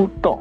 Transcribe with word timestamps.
puto. 0.00 0.38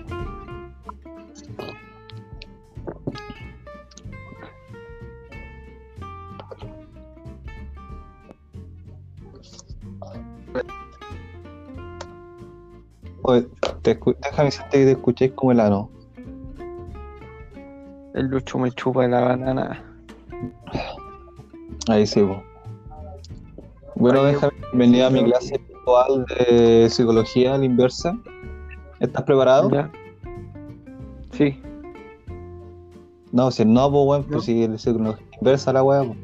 Oye, 13.24 13.48
te 13.82 14.00
déjame 14.22 14.46
decirte 14.46 14.70
que 14.72 14.86
te 14.86 14.92
escuchéis 14.92 15.32
como 15.34 15.52
el 15.52 15.60
ano. 15.60 15.90
El 18.14 18.28
Lucho 18.28 18.58
me 18.58 18.72
chupa 18.72 19.08
la 19.08 19.20
banana. 19.20 19.84
Ahí 21.90 22.08
sí, 22.08 22.22
po. 22.22 22.42
Bueno, 23.96 24.24
déjame 24.24 24.54
bienvenido 24.72 25.08
a 25.08 25.10
mi 25.10 25.26
clase 25.26 25.58
virtual 25.58 26.26
de 26.26 26.90
psicología 26.90 27.56
a 27.56 27.58
la 27.58 27.66
inversa. 27.66 28.18
¿Estás 29.00 29.24
preparado? 29.24 29.70
¿Ya? 29.72 29.90
Sí. 31.32 31.62
No, 33.32 33.52
si 33.52 33.64
no, 33.66 33.92
pues 33.92 34.26
No. 34.26 34.32
pues 34.32 34.46
si 34.46 34.64
es 34.64 34.82
psicología 34.82 35.26
inversa 35.40 35.74
la 35.74 35.84
weá, 35.84 36.04
pues. 36.04 36.18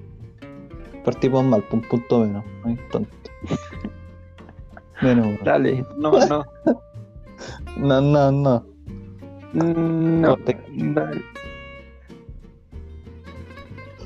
Partimos 1.03 1.43
mal, 1.43 1.61
pues, 1.69 1.83
un 1.83 1.89
punto 1.89 2.19
menos. 2.19 2.43
Ay, 2.63 2.79
tonto. 2.91 3.11
Menos, 5.01 5.25
weón. 5.27 5.39
Dale. 5.43 5.85
No, 5.97 6.11
no. 6.27 6.45
No, 7.77 7.99
no, 7.99 8.31
no. 8.31 8.65
No. 9.53 10.37
Dale. 10.73 11.21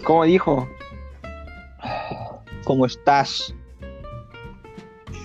¿Cómo 0.04 0.24
dijo? 0.24 0.68
¿Cómo 2.64 2.88
estás? 2.88 3.54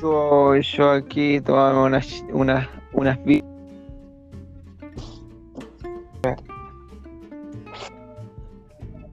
Yo, 0.00 0.54
yo 0.56 0.90
aquí 0.90 1.40
tomando 1.40 1.84
unas, 1.84 2.22
unas, 2.30 2.68
unas 2.94 3.22
vi- 3.24 3.42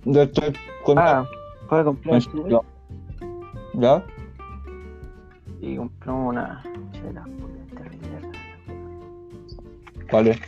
Yo 0.06 0.22
estoy 0.23 0.54
con 0.84 0.98
Ah, 0.98 1.26
fue 1.70 1.80
a 1.80 1.84
comprar 1.84 2.16
un 2.16 2.50
¿Ya? 2.50 2.60
¿Ya? 3.76 4.04
y 5.62 5.78
compramos 5.78 6.30
una 6.34 6.64
chela. 6.92 7.23
Vale. 10.12 10.40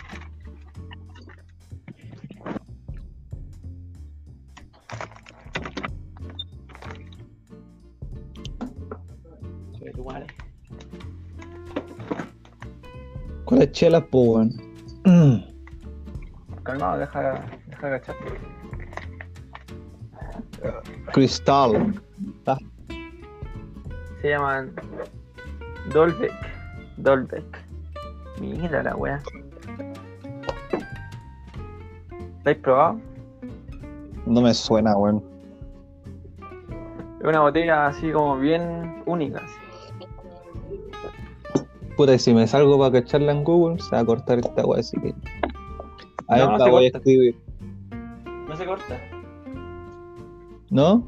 ¿Cuál 13.74 13.80
es 13.80 13.80
chela, 13.80 14.06
pues, 14.06 14.30
weón? 15.04 15.46
Calmado, 16.64 17.00
deja, 17.00 17.44
deja 17.68 17.88
agachar. 17.88 18.16
Cristal. 21.12 22.02
Se 24.22 24.30
llaman 24.30 24.72
Dolbeck. 25.92 26.32
Dolbeck. 26.98 27.58
Mira 28.40 28.84
la 28.84 28.96
wea. 28.96 29.22
¿La 32.44 32.52
has 32.52 32.58
probado? 32.58 33.02
No 34.28 34.42
me 34.42 34.54
suena, 34.54 34.96
weón. 34.96 35.24
Es 37.22 37.28
una 37.28 37.40
botella 37.42 37.88
así 37.88 38.12
como 38.12 38.38
bien 38.38 39.02
única. 39.08 39.43
Puta, 42.04 42.20
si 42.20 42.34
me 42.34 42.46
salgo 42.46 42.78
para 42.78 43.02
cacharla 43.02 43.32
en 43.32 43.46
Google, 43.46 43.82
se 43.82 43.92
va 43.92 44.00
a 44.00 44.06
cortar 44.06 44.40
esta 44.40 44.66
weá, 44.66 44.82
así 44.82 45.00
que. 45.00 45.16
A 46.28 46.36
ver, 46.36 46.50
No, 46.50 46.60
se 46.60 46.70
voy 46.70 46.84
a 46.84 46.88
escribir. 46.90 47.40
No 48.46 48.58
se 48.58 48.66
corta. 48.66 49.00
¿No? 50.70 51.08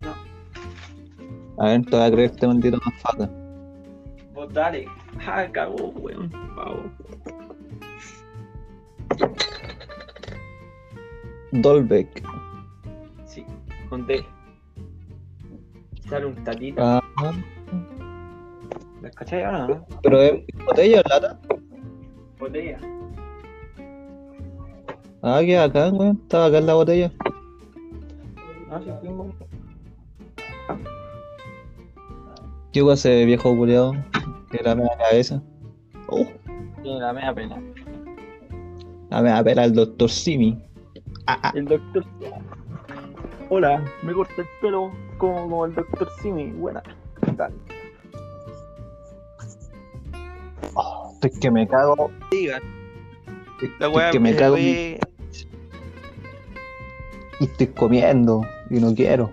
No. 0.00 1.62
A 1.62 1.68
ver, 1.68 1.84
te 1.84 1.96
voy 1.96 2.06
a 2.06 2.10
creer 2.10 2.30
este 2.32 2.44
maldito 2.44 2.78
mafaca. 2.84 3.30
Vos 4.34 4.52
dale. 4.52 4.88
Ah, 5.28 5.46
cagó, 5.52 5.90
weón. 5.90 6.28
Pavo. 6.56 6.90
Dolbeck. 11.52 12.20
Sí, 13.26 13.46
con 13.88 14.08
D. 14.08 14.24
Sale 16.08 16.26
un 16.26 16.34
tatito. 16.42 16.82
Ah, 16.82 17.00
¿La 19.04 19.10
cachai 19.10 19.42
ahora 19.42 19.66
no? 19.68 19.86
pero 20.02 20.18
es 20.22 20.32
botella 20.64 21.02
o 21.04 21.08
lata. 21.10 21.38
Botella. 22.38 22.78
Ah, 25.20 25.40
qué 25.44 25.58
acá, 25.58 25.90
weón. 25.90 26.18
Estaba 26.22 26.46
acá 26.46 26.56
en 26.58 26.66
la 26.66 26.74
botella. 26.74 27.12
No, 28.70 28.82
sí, 28.82 28.90
fuimos. 29.00 29.34
¿Qué 32.72 32.82
weón 32.82 32.94
ese 32.94 33.26
viejo 33.26 33.54
culiado? 33.54 33.92
Que 34.50 34.62
la 34.64 34.74
media 34.74 34.96
cabeza. 34.96 35.42
Oh, 36.08 36.24
Tiene 36.82 37.00
la 37.00 37.12
media 37.12 37.34
pena. 37.34 37.62
la 39.10 39.20
media 39.20 39.44
pela 39.44 39.64
el 39.66 39.74
doctor 39.74 40.08
Simi. 40.08 40.58
Ah, 41.26 41.38
ah. 41.42 41.52
El 41.54 41.66
doctor. 41.66 42.04
Hola, 43.50 43.84
me 44.02 44.14
corta 44.14 44.32
el 44.38 44.46
pelo 44.62 44.90
como, 45.18 45.42
como 45.42 45.66
el 45.66 45.74
doctor 45.74 46.08
Simi. 46.22 46.52
Buena. 46.52 46.82
Dale. 47.36 47.54
Oh, 47.54 47.73
estoy 51.26 51.40
que 51.40 51.50
me 51.50 51.66
cago. 51.66 52.10
Diga. 52.30 52.56
Estoy, 52.56 53.68
La 53.78 53.86
estoy 53.86 53.88
weá 53.94 54.10
que 54.10 54.20
me 54.20 54.32
me 54.32 54.36
cago 54.36 54.58
y 54.58 54.98
estoy 57.40 57.66
comiendo 57.68 58.42
y 58.70 58.80
no 58.80 58.94
quiero. 58.94 59.30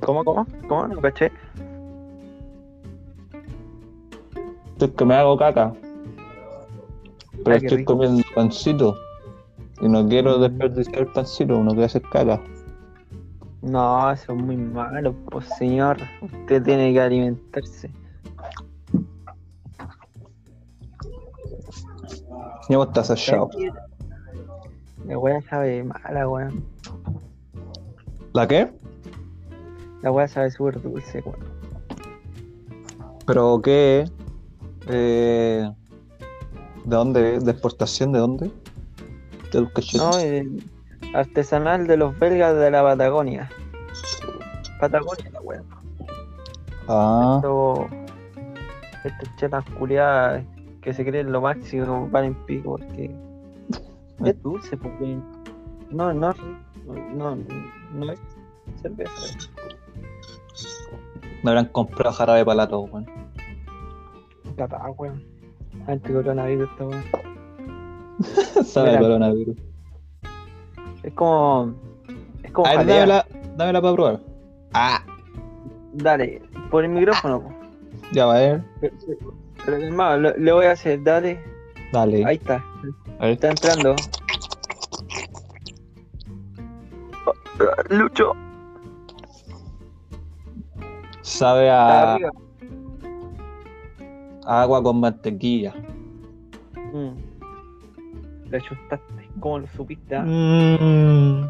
¿Cómo, 0.00 0.24
cómo? 0.24 0.46
¿Cómo? 0.68 0.88
No 0.88 1.00
caché. 1.00 1.30
Estoy 4.72 4.90
que 4.90 5.04
me 5.04 5.14
hago 5.14 5.36
caca. 5.36 5.74
Pero 7.44 7.54
Ay, 7.54 7.60
qué 7.60 7.66
estoy 7.66 7.78
rico. 7.78 7.92
comiendo 7.94 8.22
pancito. 8.34 8.96
Y 9.80 9.88
no 9.88 10.08
quiero 10.08 10.38
desperdiciar 10.38 11.00
el 11.00 11.06
pancito, 11.08 11.56
uno 11.56 11.70
quiere 11.70 11.86
hacer 11.86 12.02
caca. 12.02 12.40
No, 13.62 14.10
eso 14.12 14.32
es 14.32 14.38
muy 14.42 14.56
malo, 14.56 15.14
pues 15.30 15.46
señor. 15.58 15.98
Usted 16.22 16.62
tiene 16.62 16.92
que 16.92 17.00
alimentarse. 17.00 17.90
Ya 22.68 22.76
vos 22.76 22.88
estás 22.88 23.10
achado. 23.10 23.50
La 25.06 25.18
weá 25.18 25.40
sabe 25.42 25.82
mala, 25.84 26.28
weón. 26.28 26.64
¿La 28.34 28.46
qué? 28.46 28.70
La 30.02 30.12
weá 30.12 30.28
sabe 30.28 30.50
súper 30.50 30.80
dulce, 30.82 31.22
weón. 31.24 31.58
¿Pero 33.26 33.60
qué? 33.62 34.08
Eh, 34.88 35.70
¿De 36.84 36.96
dónde? 36.96 37.40
¿De 37.40 37.50
exportación 37.50 38.12
de 38.12 38.18
dónde? 38.18 38.50
De 39.52 39.60
los 39.60 39.72
cachetes. 39.72 40.00
No, 40.00 40.18
eh, 40.18 40.46
artesanal 41.14 41.86
de 41.86 41.96
los 41.96 42.18
belgas 42.18 42.56
de 42.56 42.70
la 42.70 42.82
Patagonia. 42.82 43.48
Patagonia, 44.80 45.30
la 45.32 45.40
weá. 45.40 45.62
Ah, 46.88 47.36
Esto, 47.36 47.86
estas 49.04 49.36
chelas 49.36 49.64
culiadas 49.78 50.44
que 50.80 50.92
se 50.94 51.04
creen 51.04 51.32
lo 51.32 51.40
máximo 51.40 52.08
van 52.10 52.24
en 52.26 52.34
pico 52.46 52.78
porque 52.78 53.14
es 54.24 54.42
dulce, 54.42 54.76
porque 54.76 55.18
no, 55.90 56.12
no, 56.14 56.34
no, 57.14 57.36
no 57.94 58.12
es 58.12 58.20
cerveza. 58.80 59.38
me 61.42 61.50
habrán 61.50 61.66
comprado 61.66 62.14
jarabe 62.14 62.44
para 62.44 62.66
la 62.66 62.76
weón. 62.76 63.06
Capaz, 64.56 64.90
weón. 64.96 65.22
Anticoronavirus, 65.86 66.70
esta 66.70 66.86
weón. 66.86 67.04
Sabe 68.64 68.98
coronavirus. 68.98 69.56
Es 71.02 71.12
como. 71.14 71.74
Es 72.42 72.50
como. 72.52 72.66
A 72.68 72.76
ver, 72.76 72.86
dámela, 72.86 73.26
dámela 73.56 73.80
para 73.82 73.94
probar. 73.94 74.20
Ah, 74.72 75.02
Dale, 75.94 76.42
por 76.70 76.84
el 76.84 76.90
micrófono, 76.90 77.40
po. 77.42 77.52
ya 78.12 78.26
va 78.26 78.36
a 78.36 78.38
ver. 78.38 78.64
Pero, 78.80 78.94
pero, 79.64 79.76
hermano, 79.78 80.18
lo- 80.18 80.36
le 80.36 80.52
voy 80.52 80.66
a 80.66 80.72
hacer, 80.72 81.02
dale. 81.02 81.40
Dale. 81.92 82.24
Ahí 82.24 82.36
está. 82.36 82.62
A 83.18 83.24
ver. 83.24 83.32
Está 83.32 83.48
entrando. 83.50 83.96
Lucho. 87.90 88.32
Sabe 91.22 91.70
a, 91.70 92.14
arriba. 92.14 92.30
agua 94.46 94.82
con 94.82 95.00
mantequilla. 95.00 95.74
Mm. 96.92 97.16
Le 98.50 98.60
chuntaste. 98.62 99.27
¿Cómo 99.40 99.58
lo 99.60 99.66
supiste? 99.76 100.16
ah? 100.16 100.22
Mm. 100.24 101.48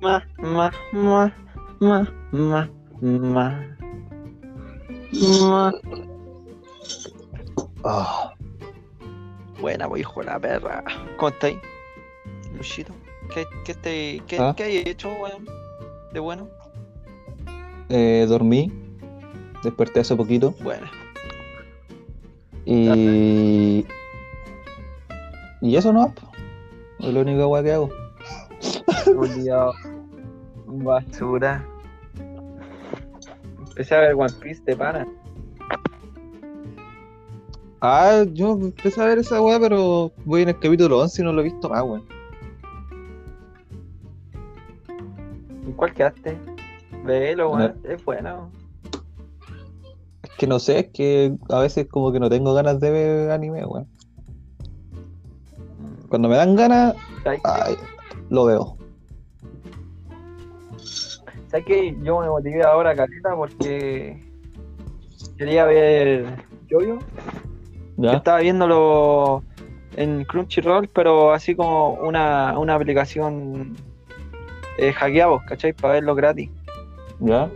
Ma, 0.00 0.22
ma, 0.38 0.70
ma, 0.92 1.32
ma, 1.80 2.08
ma, 2.32 2.68
ma. 3.00 3.66
Ma. 5.12 5.72
Ah, 7.84 8.32
Buena, 9.60 9.88
pues 9.88 10.00
hijo 10.00 10.20
de 10.20 10.26
la 10.26 10.38
perra. 10.38 10.84
¿Cómo 11.16 11.28
estáis? 11.28 11.58
Luchito. 12.56 12.92
¿Qué, 13.34 13.46
qué, 13.64 13.74
te, 13.74 14.22
qué, 14.26 14.38
¿Ah? 14.38 14.54
qué 14.56 14.62
hay 14.64 14.76
hecho, 14.78 15.08
weón? 15.20 15.46
De 16.12 16.18
bueno. 16.20 16.48
eh, 17.88 18.26
dormí, 18.28 18.72
desperté 19.62 20.00
hace 20.00 20.16
poquito 20.16 20.54
Bueno. 20.62 20.86
y. 22.64 23.86
Y 25.62 25.76
eso 25.76 25.92
no. 25.92 26.12
Es 27.02 27.14
lo 27.14 27.20
único 27.20 27.48
weá 27.48 27.62
que 27.62 27.72
hago. 27.72 27.90
Julio. 29.04 29.72
Basura. 30.66 31.66
Empecé 33.68 33.94
a 33.94 34.00
ver 34.00 34.14
One 34.14 34.32
Piece 34.40 34.62
de 34.64 34.76
pana. 34.76 35.08
Ah, 37.80 38.24
yo 38.32 38.52
empecé 38.52 39.00
a 39.00 39.06
ver 39.06 39.18
esa 39.18 39.40
weá, 39.40 39.58
pero 39.58 40.12
voy 40.24 40.42
en 40.42 40.50
el 40.50 40.58
capítulo 40.58 40.98
11 40.98 41.22
y 41.22 41.24
no 41.24 41.32
lo 41.32 41.40
he 41.40 41.44
visto 41.44 41.68
más, 41.68 41.82
weón. 41.82 42.04
¿En 45.64 45.72
cuál 45.72 45.94
quedaste? 45.94 46.38
Velo, 47.04 47.50
weón. 47.50 47.80
Es 47.84 48.04
bueno. 48.04 48.50
Es 50.22 50.30
que 50.36 50.46
no 50.46 50.58
sé, 50.58 50.80
es 50.80 50.88
que 50.88 51.34
a 51.48 51.60
veces 51.60 51.86
como 51.88 52.12
que 52.12 52.20
no 52.20 52.28
tengo 52.28 52.52
ganas 52.52 52.80
de 52.80 52.90
ver 52.90 53.30
anime, 53.30 53.64
weón. 53.64 53.88
Cuando 56.10 56.28
me 56.28 56.36
dan 56.36 56.56
ganas, 56.56 56.96
¿Sabes 57.22 57.40
ay, 57.44 57.76
lo 58.30 58.44
veo. 58.44 58.76
¿Sabes 61.46 61.64
que 61.64 61.96
yo 62.02 62.20
me 62.20 62.28
motivé 62.28 62.64
ahora, 62.64 62.96
Caleta, 62.96 63.36
porque 63.36 64.20
quería 65.38 65.64
ver 65.66 66.26
Yoyo? 66.66 66.98
¿Ya? 67.96 68.14
Estaba 68.14 68.40
viéndolo 68.40 69.44
en 69.96 70.24
Crunchyroll, 70.24 70.88
pero 70.88 71.32
así 71.32 71.54
como 71.54 71.92
una, 71.92 72.58
una 72.58 72.74
aplicación 72.74 73.76
eh, 74.78 74.92
hackeada, 74.92 75.38
¿cachai? 75.46 75.72
Para 75.72 75.94
verlo 75.94 76.16
gratis. 76.16 76.50
¿Ya? 77.20 77.48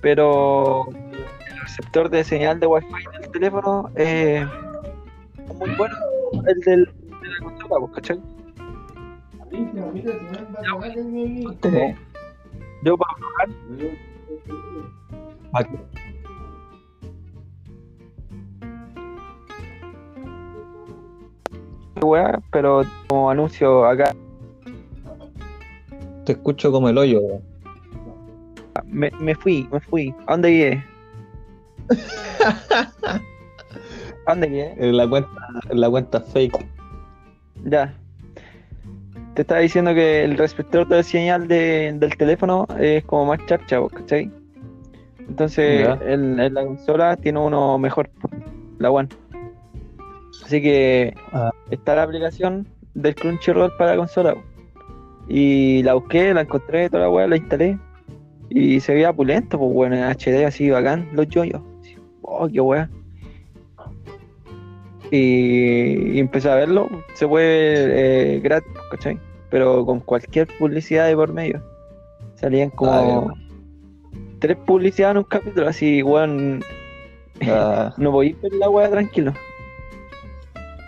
Pero 0.00 0.88
el 0.88 1.60
receptor 1.60 2.08
de 2.08 2.24
señal 2.24 2.58
de 2.58 2.66
Wi-Fi 2.68 3.20
del 3.20 3.30
teléfono 3.32 3.90
eh, 3.96 4.46
es 5.46 5.56
muy 5.56 5.74
bueno, 5.74 5.94
el 6.46 6.60
del, 6.60 6.90
de 7.68 7.74
la 7.74 7.80
consola, 7.80 7.80
pues, 7.80 7.92
¿cachai? 7.94 8.20
Yo 12.84 12.96
para 12.96 13.14
probar, 13.16 13.48
Aquí. 15.54 15.76
weá, 22.00 22.40
pero 22.52 22.82
como 23.08 23.30
anuncio 23.30 23.84
acá, 23.84 24.14
Te 26.24 26.32
escucho 26.32 26.70
como 26.70 26.88
el 26.88 26.98
hoyo, 26.98 27.20
me, 28.84 29.10
me 29.18 29.34
fui, 29.34 29.68
me 29.72 29.80
fui. 29.80 30.14
¿A 30.26 30.32
dónde 30.32 30.52
llegué? 30.52 30.84
¿A 34.26 34.30
dónde 34.34 34.48
llegué? 34.48 34.74
En 34.78 34.96
la 34.96 35.08
cuenta, 35.08 35.30
en 35.70 35.80
la 35.80 35.90
cuenta 35.90 36.20
fake. 36.20 36.77
Ya. 37.64 37.94
Te 39.34 39.42
estaba 39.42 39.60
diciendo 39.60 39.94
que 39.94 40.24
el 40.24 40.36
receptor 40.36 40.86
de 40.88 41.02
señal 41.02 41.46
de- 41.48 41.92
del 41.94 42.16
teléfono 42.16 42.66
es 42.78 43.04
como 43.04 43.26
más 43.26 43.38
¿vos 43.78 43.92
¿cachai? 43.92 44.30
Entonces, 45.28 45.86
en 46.06 46.36
la 46.54 46.64
consola 46.64 47.16
tiene 47.16 47.38
uno 47.38 47.78
mejor, 47.78 48.10
la 48.78 48.90
One. 48.90 49.08
Así 50.44 50.62
que 50.62 51.14
Ah. 51.32 51.50
está 51.70 51.94
la 51.94 52.04
aplicación 52.04 52.66
del 52.94 53.14
Crunchyroll 53.14 53.76
para 53.76 53.92
la 53.92 53.96
consola. 53.98 54.36
Y 55.28 55.82
la 55.82 55.94
busqué, 55.94 56.32
la 56.32 56.40
encontré, 56.40 56.88
toda 56.88 57.02
la 57.04 57.10
weá, 57.10 57.26
la 57.26 57.36
instalé. 57.36 57.78
Y 58.48 58.80
se 58.80 58.94
veía 58.94 59.12
pulento, 59.12 59.58
pues 59.58 59.72
bueno, 59.72 59.94
en 59.96 60.04
HD 60.04 60.46
así 60.46 60.70
bacán, 60.70 61.10
los 61.12 61.28
yoyos. 61.28 61.60
Oh, 62.22 62.48
qué 62.48 62.60
weá. 62.60 62.88
Y, 65.10 66.12
y 66.16 66.18
empecé 66.20 66.50
a 66.50 66.54
verlo, 66.56 66.88
se 67.14 67.26
puede 67.26 68.36
eh, 68.36 68.40
gratis, 68.40 68.70
¿cachai? 68.90 69.18
Pero 69.50 69.84
con 69.86 70.00
cualquier 70.00 70.46
publicidad 70.58 71.06
de 71.06 71.16
por 71.16 71.32
medio. 71.32 71.62
Salían 72.34 72.70
como 72.70 72.92
Ah, 72.92 73.34
tres 74.38 74.56
publicidades 74.58 75.12
en 75.12 75.18
un 75.18 75.24
capítulo, 75.24 75.68
así, 75.68 76.02
weón. 76.02 76.60
Ah, 77.46 77.94
No 77.98 78.10
voy 78.12 78.36
a 78.38 78.42
ver 78.42 78.52
la 78.54 78.68
weá 78.68 78.90
tranquilo. 78.90 79.32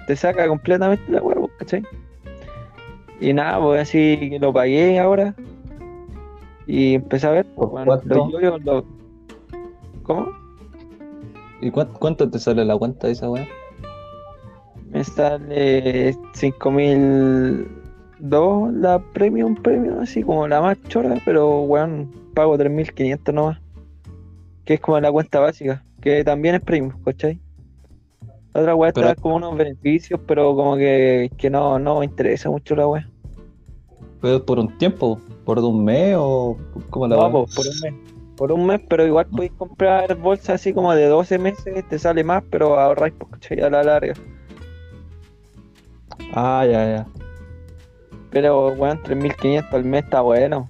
Te 0.06 0.16
saca 0.16 0.46
completamente 0.48 1.10
la 1.10 1.22
weá, 1.22 1.36
pues, 1.36 1.52
¿cachai? 1.58 1.82
Y 3.20 3.32
nada, 3.32 3.60
pues 3.60 3.80
así 3.82 4.18
que 4.30 4.38
lo 4.38 4.52
pagué 4.52 4.98
ahora. 4.98 5.34
Y 6.66 6.94
empecé 6.94 7.26
a 7.26 7.30
ver, 7.30 7.46
pues, 7.54 7.70
los- 8.64 8.84
¿Cómo? 10.02 10.28
¿Y 11.60 11.70
cuánto, 11.70 11.98
cuánto 11.98 12.30
te 12.30 12.38
sale 12.38 12.64
la 12.64 12.76
cuenta 12.76 13.06
de 13.06 13.12
esa 13.14 13.30
weá? 13.30 13.46
Me 14.90 15.04
sale 15.04 16.14
5002 16.34 18.74
la 18.74 18.98
premium, 18.98 19.54
premium, 19.54 20.00
así 20.00 20.22
como 20.22 20.46
la 20.48 20.60
más 20.60 20.76
chorra, 20.88 21.16
pero 21.24 21.62
weón, 21.62 22.10
pago 22.34 22.58
3500 22.58 23.34
nomás. 23.34 23.58
Que 24.64 24.74
es 24.74 24.80
como 24.80 25.00
la 25.00 25.10
cuenta 25.10 25.40
básica, 25.40 25.82
que 26.00 26.22
también 26.24 26.56
es 26.56 26.62
premium, 26.62 26.92
¿cachai? 27.04 27.38
La 28.52 28.62
otra 28.62 28.74
weá 28.74 28.88
está 28.88 29.14
como 29.14 29.36
unos 29.36 29.56
beneficios, 29.56 30.18
pero 30.26 30.56
como 30.56 30.76
que, 30.76 31.30
que 31.36 31.50
no, 31.50 31.78
no 31.78 32.00
me 32.00 32.04
interesa 32.04 32.50
mucho 32.50 32.74
la 32.74 32.86
weá. 32.86 33.08
¿Pero 34.20 34.44
por 34.44 34.58
un 34.58 34.76
tiempo? 34.78 35.20
¿Por 35.44 35.60
un 35.60 35.84
mes 35.84 36.16
o 36.18 36.56
cómo 36.90 37.06
la 37.06 37.16
No, 37.16 37.30
pues, 37.30 37.54
por 37.54 37.66
un 37.66 37.80
mes. 37.80 37.94
Por 38.36 38.52
un 38.52 38.66
mes, 38.66 38.80
pero 38.88 39.06
igual 39.06 39.26
podéis 39.26 39.52
comprar 39.52 40.16
bolsas 40.16 40.60
así 40.60 40.72
como 40.72 40.92
de 40.94 41.06
12 41.06 41.38
meses, 41.38 41.88
te 41.88 41.98
sale 41.98 42.24
más, 42.24 42.42
pero 42.50 42.78
ahorráis, 42.78 43.14
¿cachai? 43.30 43.60
A 43.60 43.70
la 43.70 43.84
larga. 43.84 44.14
Ah, 46.34 46.64
ya, 46.70 46.86
ya. 46.86 47.06
Pero, 48.30 48.68
weón, 48.74 49.02
3500 49.02 49.74
al 49.74 49.84
mes 49.84 50.04
está 50.04 50.20
bueno. 50.20 50.68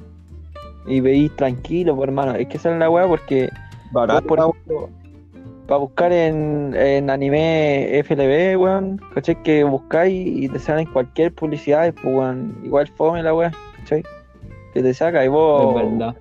Y 0.87 1.01
veis 1.01 1.35
tranquilo, 1.37 1.95
pues, 1.95 2.09
hermano. 2.09 2.35
Es 2.35 2.49
que 2.49 2.57
esa 2.57 2.73
es 2.73 2.79
la 2.79 2.89
weá 2.89 3.07
porque, 3.07 3.51
por 4.27 4.39
ejemplo, 4.39 4.89
para 5.67 5.79
buscar 5.79 6.13
en, 6.13 6.75
en 6.75 7.11
anime 7.11 8.03
FLB, 8.05 8.59
weón, 8.59 9.01
¿cachai? 9.15 9.41
Que 9.43 9.63
buscáis 9.65 10.27
y 10.27 10.49
te 10.49 10.59
salen 10.59 10.87
cualquier 10.87 11.35
publicidad, 11.35 11.93
pues, 11.95 12.07
weón, 12.15 12.59
igual 12.65 12.89
fome 12.97 13.23
la 13.23 13.35
weá, 13.35 13.53
¿cachai? 13.77 14.03
Que 14.73 14.83
te 14.83 14.95
saca 14.95 15.25
y 15.25 15.29
vos 15.29 15.77
Es 15.77 15.91
verdad. 15.91 16.17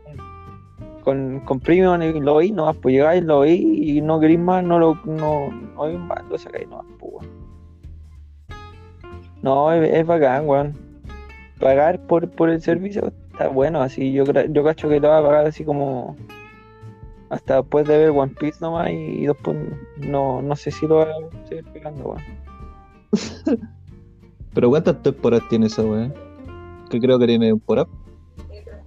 con, 1.03 1.39
con 1.45 1.59
premium 1.59 2.01
y 2.01 2.19
lo 2.19 2.35
veis, 2.35 2.51
no 2.51 2.71
pues 2.73 2.93
llegáis, 2.93 3.23
lo 3.23 3.39
veis 3.41 3.61
y 3.63 4.01
no 4.01 4.19
queréis 4.19 4.39
más, 4.39 4.63
no 4.63 4.77
lo 4.77 4.95
no, 5.05 5.49
no 5.75 5.83
veis 5.83 5.99
más, 5.99 6.23
lo 6.29 6.37
sacáis 6.37 6.67
no 6.67 6.83
pues, 6.99 7.13
weón. 7.13 7.38
No, 9.41 9.71
es, 9.71 9.91
es 9.93 10.05
bacán, 10.05 10.47
weón. 10.47 10.73
Pagar 11.59 11.99
por, 11.99 12.29
por 12.29 12.49
el 12.49 12.61
servicio 12.61 13.11
está 13.31 13.47
bueno, 13.49 13.81
así 13.81 14.11
yo 14.13 14.23
cra- 14.25 14.51
yo 14.51 14.63
cacho 14.63 14.87
que 14.89 14.99
lo 14.99 15.09
va 15.09 15.19
a 15.19 15.23
pagar 15.23 15.45
así 15.47 15.63
como 15.65 16.15
hasta 17.29 17.57
después 17.57 17.87
de 17.87 17.97
ver 17.97 18.09
One 18.11 18.33
Piece 18.39 18.57
nomás 18.61 18.89
y, 18.89 18.93
y 18.93 19.27
después 19.27 19.57
no, 19.97 20.41
no 20.41 20.55
sé 20.55 20.71
si 20.71 20.87
lo 20.87 20.95
va 20.97 21.03
a 21.03 21.47
seguir 21.47 21.65
pagando, 21.65 22.03
weón. 22.09 22.21
¿Pero 24.53 24.69
cuántas 24.69 25.01
temporadas 25.03 25.47
tiene 25.49 25.67
esa 25.67 25.83
weá? 25.83 26.11
Que 26.89 26.99
creo 26.99 27.19
que 27.19 27.27
tiene 27.27 27.47
temporada. 27.49 27.87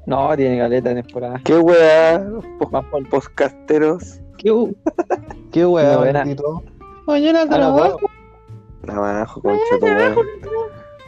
No, 0.07 0.37
tiene 0.37 0.59
caleta 0.59 0.89
de 0.93 1.03
temporada. 1.03 1.41
¿Qué 1.45 1.57
weá? 1.59 2.27
Más 2.73 2.85
por 2.87 3.09
Postcasteros. 3.09 4.21
¿Qué, 4.39 4.51
qué 5.53 5.65
weá? 5.65 5.99
Mañana 7.07 7.41
Ah, 7.43 7.49
trabajo. 7.49 7.99
Abajo, 8.89 9.41
concha 9.43 9.79
tu 9.81 9.87
madre. 9.87 10.17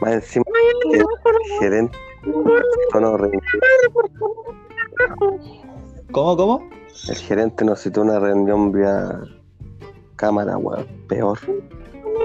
Más 0.01 0.13
encima, 0.13 0.45
el 0.93 1.05
gerente. 1.59 1.97
No, 2.99 3.17
re- 3.17 3.29
¿Cómo, 6.11 6.37
cómo? 6.37 6.69
el 7.09 7.15
gerente 7.17 7.65
nos 7.65 7.81
citó 7.81 8.01
una 8.01 8.19
reunión 8.19 8.71
vía 8.71 9.19
cámara, 10.15 10.57
weón. 10.57 10.85
Peor. 11.07 11.37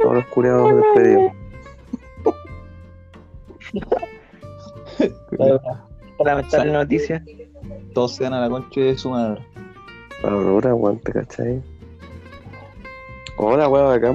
Todos 0.02 0.14
los 0.14 0.26
culiados 0.26 0.76
despedidos. 0.76 1.32
Para 5.36 5.60
lamentable 6.24 6.72
noticia. 6.72 7.24
Todos 7.94 8.14
se 8.16 8.24
dan 8.24 8.34
a 8.34 8.40
la 8.40 8.48
concha 8.50 8.80
de 8.80 8.96
su 8.96 9.10
madre. 9.10 9.44
Aurora, 10.22 10.74
weón, 10.74 10.98
¿te 11.00 11.12
cachai? 11.12 11.62
Hola, 13.36 13.68
weón, 13.68 13.92
acá. 13.92 14.14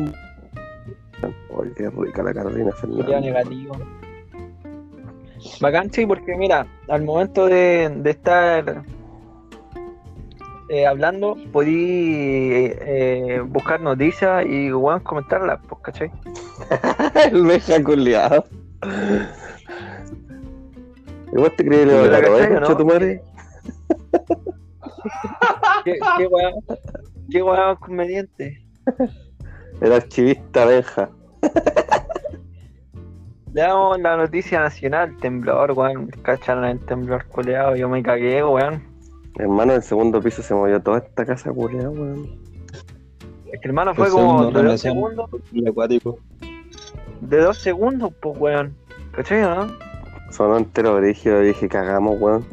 Ay, 1.65 1.71
qué 1.75 1.89
rica 1.89 2.23
la 2.23 2.33
Carolina 2.33 2.71
Fernández. 2.71 3.21
negativo. 3.21 3.77
Bacán, 5.61 5.91
sí, 5.91 6.05
porque 6.05 6.35
mira, 6.35 6.65
al 6.87 7.03
momento 7.03 7.45
de, 7.45 7.89
de 7.89 8.09
estar 8.09 8.83
eh, 10.69 10.85
hablando, 10.85 11.37
podí 11.51 12.71
eh, 12.71 13.41
buscar 13.45 13.81
noticias 13.81 14.45
y 14.45 14.71
weón 14.71 14.99
comentarlas, 15.01 15.59
pues, 15.67 15.81
¿cachai? 15.81 16.11
el 17.31 17.43
meja 17.43 17.83
culiado. 17.83 18.45
¿Y 21.31 21.35
vos 21.35 21.55
te 21.55 21.65
crees 21.65 21.87
¿Te 21.87 22.05
el 22.05 22.11
la 22.11 22.77
tu 22.77 22.85
madre? 22.85 23.21
¿Qué, 25.83 25.99
qué 26.17 26.27
weón? 26.27 26.53
¿Qué 27.29 27.43
weón 27.43 27.75
conveniente? 27.77 28.61
El 29.81 29.93
archivista 29.93 30.65
Benja. 30.65 31.09
Le 33.53 33.61
damos 33.61 33.99
la 34.01 34.17
noticia 34.17 34.59
nacional, 34.59 35.15
temblor, 35.17 35.71
weón. 35.71 36.07
Cacharon 36.23 36.65
el 36.65 36.79
temblor 36.79 37.25
culeado, 37.27 37.75
yo 37.75 37.87
me 37.87 38.03
cagué, 38.03 38.43
weón. 38.43 38.83
Hermano, 39.37 39.71
en 39.73 39.77
el 39.77 39.83
segundo 39.83 40.21
piso 40.21 40.41
se 40.41 40.53
movió 40.53 40.81
toda 40.81 40.97
esta 40.99 41.25
casa 41.25 41.51
culiada, 41.51 41.89
weón. 41.89 42.37
Es 43.51 43.61
que 43.61 43.67
hermano 43.67 43.95
fue 43.95 44.07
El 44.07 44.11
como 44.13 44.39
segundo 44.39 44.59
de 44.61 44.67
dos 44.67 44.81
segundos, 44.81 45.29
El 45.53 45.67
acuático. 45.69 46.19
de 47.21 47.37
dos 47.39 47.57
segundos, 47.59 48.13
pues 48.21 48.37
weón. 48.39 48.75
¿Cachai 49.13 49.43
o 49.43 49.55
no? 49.55 49.73
Sonó 50.31 50.57
entero 50.57 50.95
brígido 50.97 51.39
dije, 51.39 51.69
cagamos, 51.69 52.19
weón. 52.19 52.45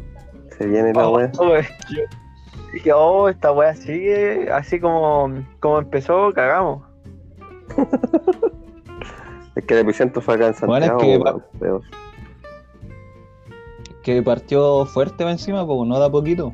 Se 0.56 0.66
viene 0.66 0.92
la 0.92 1.08
Oh, 1.08 1.12
weón. 1.16 1.32
dije, 2.72 2.92
oh, 2.92 3.28
esta 3.28 3.50
weá 3.50 3.74
sigue 3.74 4.48
así 4.52 4.78
como, 4.78 5.32
como 5.58 5.80
empezó, 5.80 6.32
cagamos. 6.32 6.84
Es 9.54 9.64
que 9.64 9.74
el 9.74 9.80
epicentro 9.80 10.22
fue 10.22 10.34
acá 10.34 10.48
en 10.48 10.66
Bueno, 10.66 10.86
es 10.86 10.90
Santiago, 10.90 11.82
que 14.02 14.22
partió 14.22 14.84
fuerte 14.86 15.24
va 15.24 15.30
encima, 15.30 15.66
pues 15.66 15.88
no 15.88 15.98
da 15.98 16.10
poquito. 16.10 16.52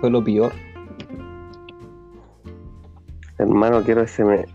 Fue 0.00 0.10
lo 0.10 0.22
peor. 0.22 0.52
Hermano, 3.38 3.82
quiero 3.82 4.02
ese 4.02 4.24
me. 4.24 4.46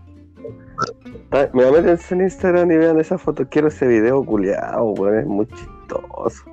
Ah, 1.30 1.48
Me 1.52 1.70
meter 1.70 1.98
en 2.10 2.20
Instagram 2.20 2.70
y 2.70 2.76
vean 2.76 3.00
esa 3.00 3.16
foto. 3.16 3.48
Quiero 3.48 3.68
ese 3.68 3.86
video 3.86 4.24
culiado, 4.24 4.84
weón. 4.84 5.18
Es 5.18 5.26
muy 5.26 5.46
chistoso. 5.46 6.44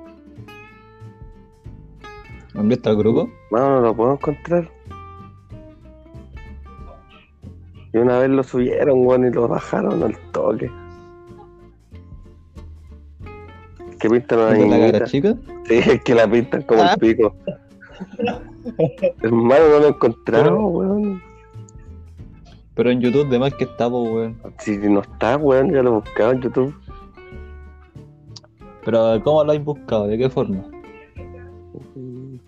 ¿Dónde 2.54 2.74
está 2.76 2.90
el 2.90 2.96
grupo? 2.96 3.30
Mano, 3.50 3.76
no 3.76 3.80
lo 3.80 3.96
puedo 3.96 4.12
encontrar. 4.12 4.70
Y 7.92 7.98
una 7.98 8.18
vez 8.18 8.30
lo 8.30 8.42
subieron, 8.42 9.04
weón, 9.06 9.26
y 9.26 9.30
lo 9.30 9.48
bajaron 9.48 10.02
al 10.02 10.16
toque. 10.32 10.70
Que 13.98 14.08
pintan 14.08 14.38
una 14.38 14.50
¿El 14.58 14.70
de 14.70 14.78
la 14.78 14.92
cara 14.92 15.06
chica? 15.06 15.34
Sí, 15.66 15.74
es 15.74 16.02
que 16.02 16.14
la 16.14 16.30
pintan 16.30 16.62
como 16.62 16.82
Ah. 16.82 16.92
el 16.94 16.98
pico. 16.98 17.34
Hermano, 19.22 19.68
no 19.70 19.78
lo 19.80 19.86
he 19.86 19.88
encontrado, 19.88 20.44
Pero- 20.44 20.66
weón. 20.66 21.22
Pero 22.74 22.90
en 22.90 23.00
YouTube, 23.00 23.28
de 23.28 23.38
más 23.38 23.52
que 23.54 23.64
está, 23.64 23.90
pues, 23.90 24.10
weón. 24.10 24.36
Si 24.58 24.76
no 24.78 25.00
está, 25.00 25.36
weón, 25.36 25.70
ya 25.72 25.82
lo 25.82 25.90
he 25.90 25.94
buscado 26.00 26.32
en 26.32 26.40
YouTube. 26.40 26.74
Pero, 28.84 29.20
¿cómo 29.22 29.44
lo 29.44 29.50
habéis 29.50 29.64
buscado? 29.64 30.06
¿De 30.06 30.16
qué 30.16 30.30
forma? 30.30 30.64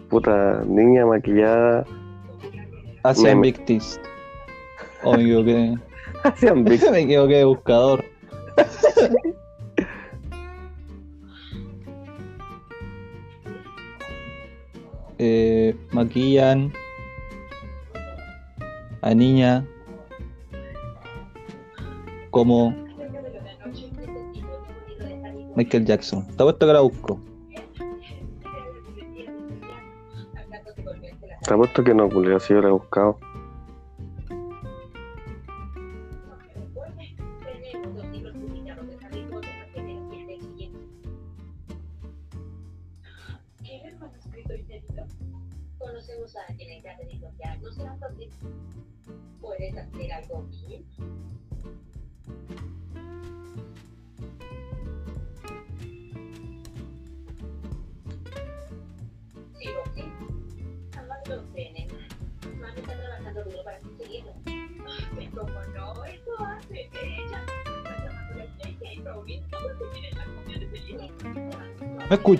Puta, 0.08 0.62
niña 0.66 1.04
maquillada. 1.04 1.84
Asian 3.02 3.40
Meme. 3.40 3.48
Victis. 3.48 4.00
Oh, 5.04 5.16
me 5.16 5.22
equivoqué. 5.22 5.74
Me 6.92 7.00
equivoqué 7.00 7.36
de 7.38 7.44
buscador. 7.44 8.04
eh, 15.18 15.76
maquillan 15.90 16.72
a 19.00 19.14
niña 19.14 19.66
como 22.30 22.74
Michael 25.56 25.84
Jackson. 25.84 26.26
Te 26.28 26.44
puesto 26.44 26.66
que 26.66 26.72
la 26.72 26.80
busco. 26.80 27.20
Te 31.44 31.54
apuesto 31.54 31.82
que 31.82 31.92
no, 31.94 32.08
culio, 32.08 32.38
si 32.38 32.54
yo 32.54 32.60
lo 32.60 32.68
he 32.68 32.72
buscado. 32.72 33.18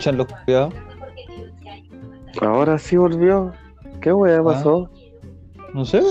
Escuchan 0.02 0.16
los 0.16 0.26
cuidados? 0.44 0.74
Ahora 2.40 2.78
sí 2.78 2.96
volvió. 2.96 3.52
¿Qué 4.00 4.12
weá 4.12 4.42
pasó? 4.42 4.90
No 5.74 5.84
sé. 5.84 6.02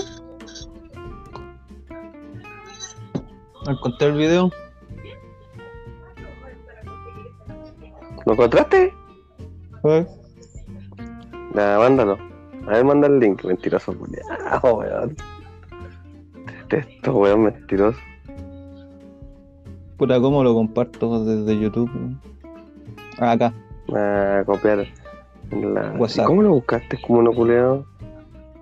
Encontré 3.66 4.08
el 4.08 4.14
video. 4.14 4.50
¿Lo 8.24 8.32
encontraste? 8.32 8.94
¿Eh? 9.84 10.06
Ya, 11.54 11.78
mándalo. 11.78 12.16
A 12.66 12.70
ver, 12.70 12.84
manda 12.84 13.08
el 13.08 13.18
link. 13.18 13.44
Mentiroso, 13.44 13.92
culiao, 13.96 14.78
weón. 14.78 15.16
Detesto, 16.70 17.14
weón, 17.14 17.42
mentiroso. 17.42 17.98
Puta, 19.98 20.18
¿cómo 20.18 20.42
lo 20.42 20.54
comparto 20.54 21.24
desde 21.24 21.60
YouTube? 21.60 21.90
Ah, 23.18 23.32
acá. 23.32 23.52
A 23.94 24.42
copiar. 24.46 24.86
en 25.50 25.74
la- 25.74 25.92
WhatsApp. 25.98 26.26
¿Cómo 26.26 26.42
lo 26.42 26.50
buscaste 26.50 26.98
como 27.00 27.22
no 27.22 27.32
culiao? 27.32 27.84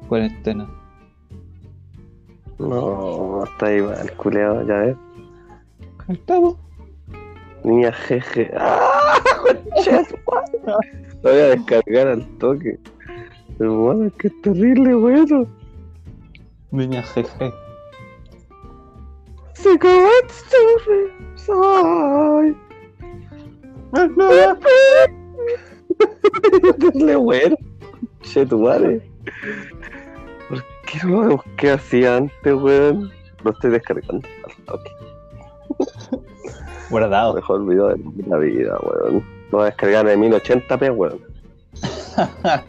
Cuarentena. 0.09 0.69
No, 2.59 3.45
está 3.45 3.67
ahí 3.67 3.81
mal, 3.81 4.13
culiao, 4.17 4.67
ya 4.67 4.75
ves. 4.75 4.97
Po. 6.27 6.59
Niña 7.65 7.93
jeje. 7.93 8.51
¡Ah! 8.57 9.21
Lo 11.23 11.31
voy 11.31 11.41
a 11.41 11.49
descargar 11.51 12.09
al 12.09 12.27
toque. 12.39 12.79
Hermano, 13.59 14.11
qué 14.19 14.31
terrible, 14.43 14.97
weón. 14.97 15.49
Niña 16.71 17.03
jeje. 17.03 17.53
Se 19.53 19.79
Soy. 21.37 22.57
Weón. 27.19 27.57
Che, 28.23 28.47
tu 28.47 28.59
madre. 28.59 29.00
¿Por 30.49 30.65
qué 30.87 30.99
no 31.07 31.23
lo 31.23 31.37
busqué 31.37 31.71
así 31.71 32.05
antes, 32.05 32.55
weón? 32.55 33.11
Lo 33.45 33.50
estoy 33.53 33.71
descargando 33.71 34.27
al 34.45 34.65
toque. 34.65 34.91
Guardado. 36.91 37.35
Mejor 37.35 37.67
video 37.67 37.89
de 37.89 38.27
la 38.27 38.39
vida, 38.39 38.79
weón. 38.83 39.25
Lo 39.50 39.59
voy 39.59 39.62
a 39.62 39.67
descargar 39.67 40.09
en 40.09 40.21
1080p, 40.21 40.97
weón. 40.97 41.21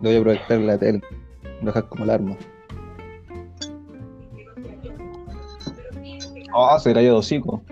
Lo 0.00 0.10
voy 0.10 0.16
a 0.16 0.22
proyectar 0.22 0.58
en 0.58 0.66
la 0.66 0.78
tele. 0.78 1.00
Lo 1.62 1.66
dejas 1.66 1.84
como 1.84 2.04
alarma. 2.04 2.36
Oh, 6.52 6.78
se 6.78 6.94
cayó 6.94 7.12
de 7.12 7.18
hocico. 7.18 7.62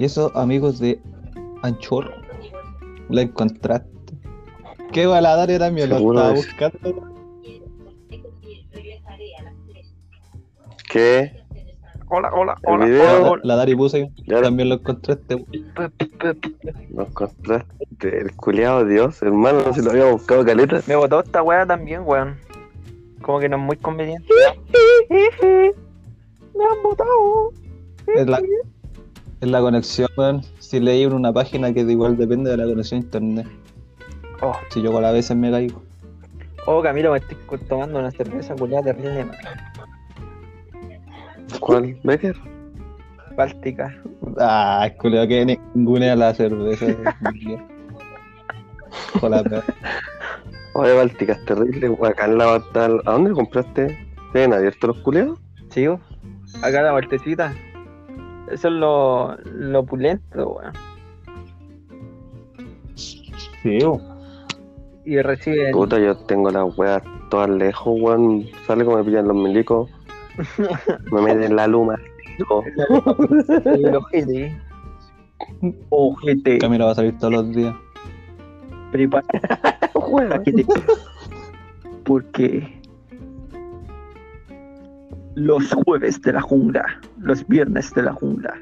Y 0.00 0.06
eso, 0.06 0.32
amigos 0.34 0.78
de 0.78 0.98
Anchor, 1.62 2.10
la 3.10 3.20
encontraste. 3.20 3.90
Qué 4.94 5.04
baladar 5.04 5.50
era 5.50 5.70
lo 5.90 5.96
Seguro 5.98 6.18
estaba 6.20 6.38
es. 6.38 6.46
buscando. 6.46 7.12
¿Qué? 10.90 11.42
Hola, 12.08 12.30
hola, 12.32 12.56
El 12.62 12.72
hola. 12.74 12.86
video- 12.86 13.02
hola, 13.02 13.12
La, 13.20 13.30
hola. 13.30 13.40
la 13.44 13.56
Dari 13.56 13.76
puse, 13.76 14.10
también 14.40 14.70
lo 14.70 14.76
encontraste. 14.76 15.44
Lo 16.94 17.02
encontraste. 17.06 18.18
El 18.18 18.34
culiado 18.36 18.86
Dios, 18.86 19.22
hermano, 19.22 19.70
si 19.74 19.82
lo 19.82 19.90
había 19.90 20.10
buscado 20.10 20.46
caleta. 20.46 20.80
Me 20.86 20.96
botó 20.96 21.20
esta 21.20 21.42
weá 21.42 21.66
también, 21.66 22.04
weón. 22.06 22.38
Como 23.20 23.38
que 23.38 23.50
no 23.50 23.58
es 23.58 23.62
muy 23.62 23.76
conveniente. 23.76 24.26
Me 25.10 26.64
han 26.64 26.82
botado. 26.82 27.52
Es 28.16 28.26
la, 28.26 28.40
Es 29.40 29.48
la 29.48 29.60
conexión, 29.60 30.08
weón. 30.16 30.42
Si 30.58 30.80
leí 30.80 31.02
en 31.04 31.12
una 31.14 31.32
página 31.32 31.72
que 31.72 31.80
igual 31.80 32.16
depende 32.16 32.50
de 32.50 32.56
la 32.58 32.64
conexión 32.64 33.00
a 33.00 33.04
internet. 33.04 33.46
Oh, 34.42 34.56
Si 34.70 34.82
yo 34.82 34.92
con 34.92 35.02
la 35.02 35.12
veces 35.12 35.36
me 35.36 35.50
caigo. 35.50 35.82
oh 36.66 36.82
Camilo, 36.82 37.12
me 37.12 37.18
estoy 37.18 37.36
tomando 37.68 37.98
una 37.98 38.10
cerveza 38.10 38.54
culiada 38.54 38.84
terrible. 38.92 39.26
¿Cuál? 41.58 41.98
¿Becker? 42.04 42.36
Báltica. 43.36 43.96
Ah, 44.38 44.88
culiao, 44.98 45.26
que 45.26 45.58
ninguna 45.74 46.14
la 46.16 46.34
cerveza. 46.34 46.86
Con 49.20 49.30
la 49.30 49.42
peor. 49.42 49.64
Oye, 50.74 50.94
Báltica, 50.94 51.32
es 51.34 51.44
terrible. 51.44 51.96
Acá 52.06 52.26
en 52.26 52.38
la 52.38 52.46
batalla. 52.46 53.00
¿A 53.06 53.12
dónde 53.12 53.32
compraste? 53.32 53.96
¿Tienen 54.32 54.52
abiertos 54.54 54.88
los 54.88 54.98
culeados? 54.98 55.38
¿Sí? 55.70 55.86
vos? 55.86 56.00
Acá 56.62 56.82
la 56.82 56.92
vueltecita. 56.92 57.54
Eso 58.50 58.68
es 58.68 58.74
lo, 58.74 59.36
lo 59.44 59.80
opulento, 59.80 60.48
weón. 60.52 60.72
Sí, 62.94 63.78
weón. 63.82 64.02
Y 65.04 65.20
reciben. 65.22 65.72
Puta, 65.72 65.98
yo 65.98 66.16
tengo 66.16 66.50
las 66.50 66.76
weas 66.76 67.02
todas 67.30 67.48
lejos, 67.50 67.94
weón. 68.00 68.46
Sale 68.66 68.84
como 68.84 68.98
me 68.98 69.04
pillan 69.04 69.28
los 69.28 69.36
milicos. 69.36 69.90
me 71.12 71.22
meten 71.22 71.56
la 71.56 71.66
luma. 71.66 71.96
El 73.64 73.94
ojete. 73.96 74.56
Ojete. 75.90 76.58
Camilo 76.58 76.86
va 76.86 76.92
a 76.92 76.94
salir 76.94 77.16
todos 77.18 77.32
los 77.34 77.50
días. 77.54 77.74
Prepara 78.92 79.26
te- 80.44 80.66
Porque 82.04 82.80
los 85.34 85.72
jueves 85.84 86.20
de 86.22 86.32
la 86.32 86.40
jungla, 86.40 86.99
los 87.20 87.46
viernes 87.46 87.92
de 87.94 88.02
la 88.02 88.12
jungla, 88.12 88.54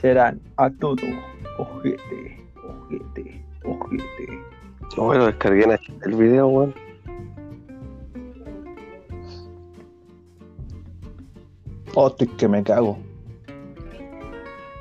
serán 0.00 0.40
a 0.56 0.70
todo 0.70 1.02
ojete, 1.58 2.40
ojete, 2.66 3.44
ojete. 3.64 4.42
Bueno, 4.96 5.26
descargué 5.26 5.78
el 6.04 6.14
video, 6.14 6.48
weón. 6.48 6.74
Oh, 11.94 12.08
estoy 12.08 12.28
que 12.28 12.48
me 12.48 12.62
cago. 12.62 12.98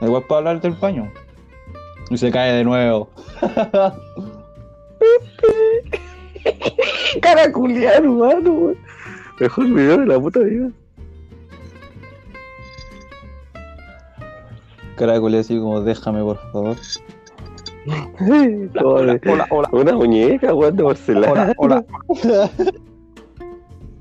Igual 0.01 0.23
para 0.27 0.37
hablar 0.39 0.61
del 0.61 0.73
baño. 0.73 1.11
Y 2.09 2.17
se 2.17 2.31
cae 2.31 2.53
de 2.53 2.63
nuevo. 2.63 3.09
Cara 7.21 7.51
culiar, 7.51 8.03
hermano, 8.03 8.51
weón. 8.51 8.77
Mejor 9.39 9.65
video 9.67 9.97
de 9.97 10.05
la 10.05 10.19
puta 10.19 10.39
vida. 10.39 10.69
Caracoles 14.97 15.45
así 15.45 15.59
como, 15.59 15.81
déjame 15.81 16.21
por 16.23 16.37
favor. 16.51 16.75
Hola, 18.19 18.69
hola, 18.83 19.19
hola, 19.25 19.47
hola, 19.49 19.69
Una 19.71 19.93
muñeca, 19.93 20.53
weón, 20.53 20.75
de 20.75 20.83
porcelana. 20.83 21.53
hola, 21.57 21.85
hola. 22.23 22.49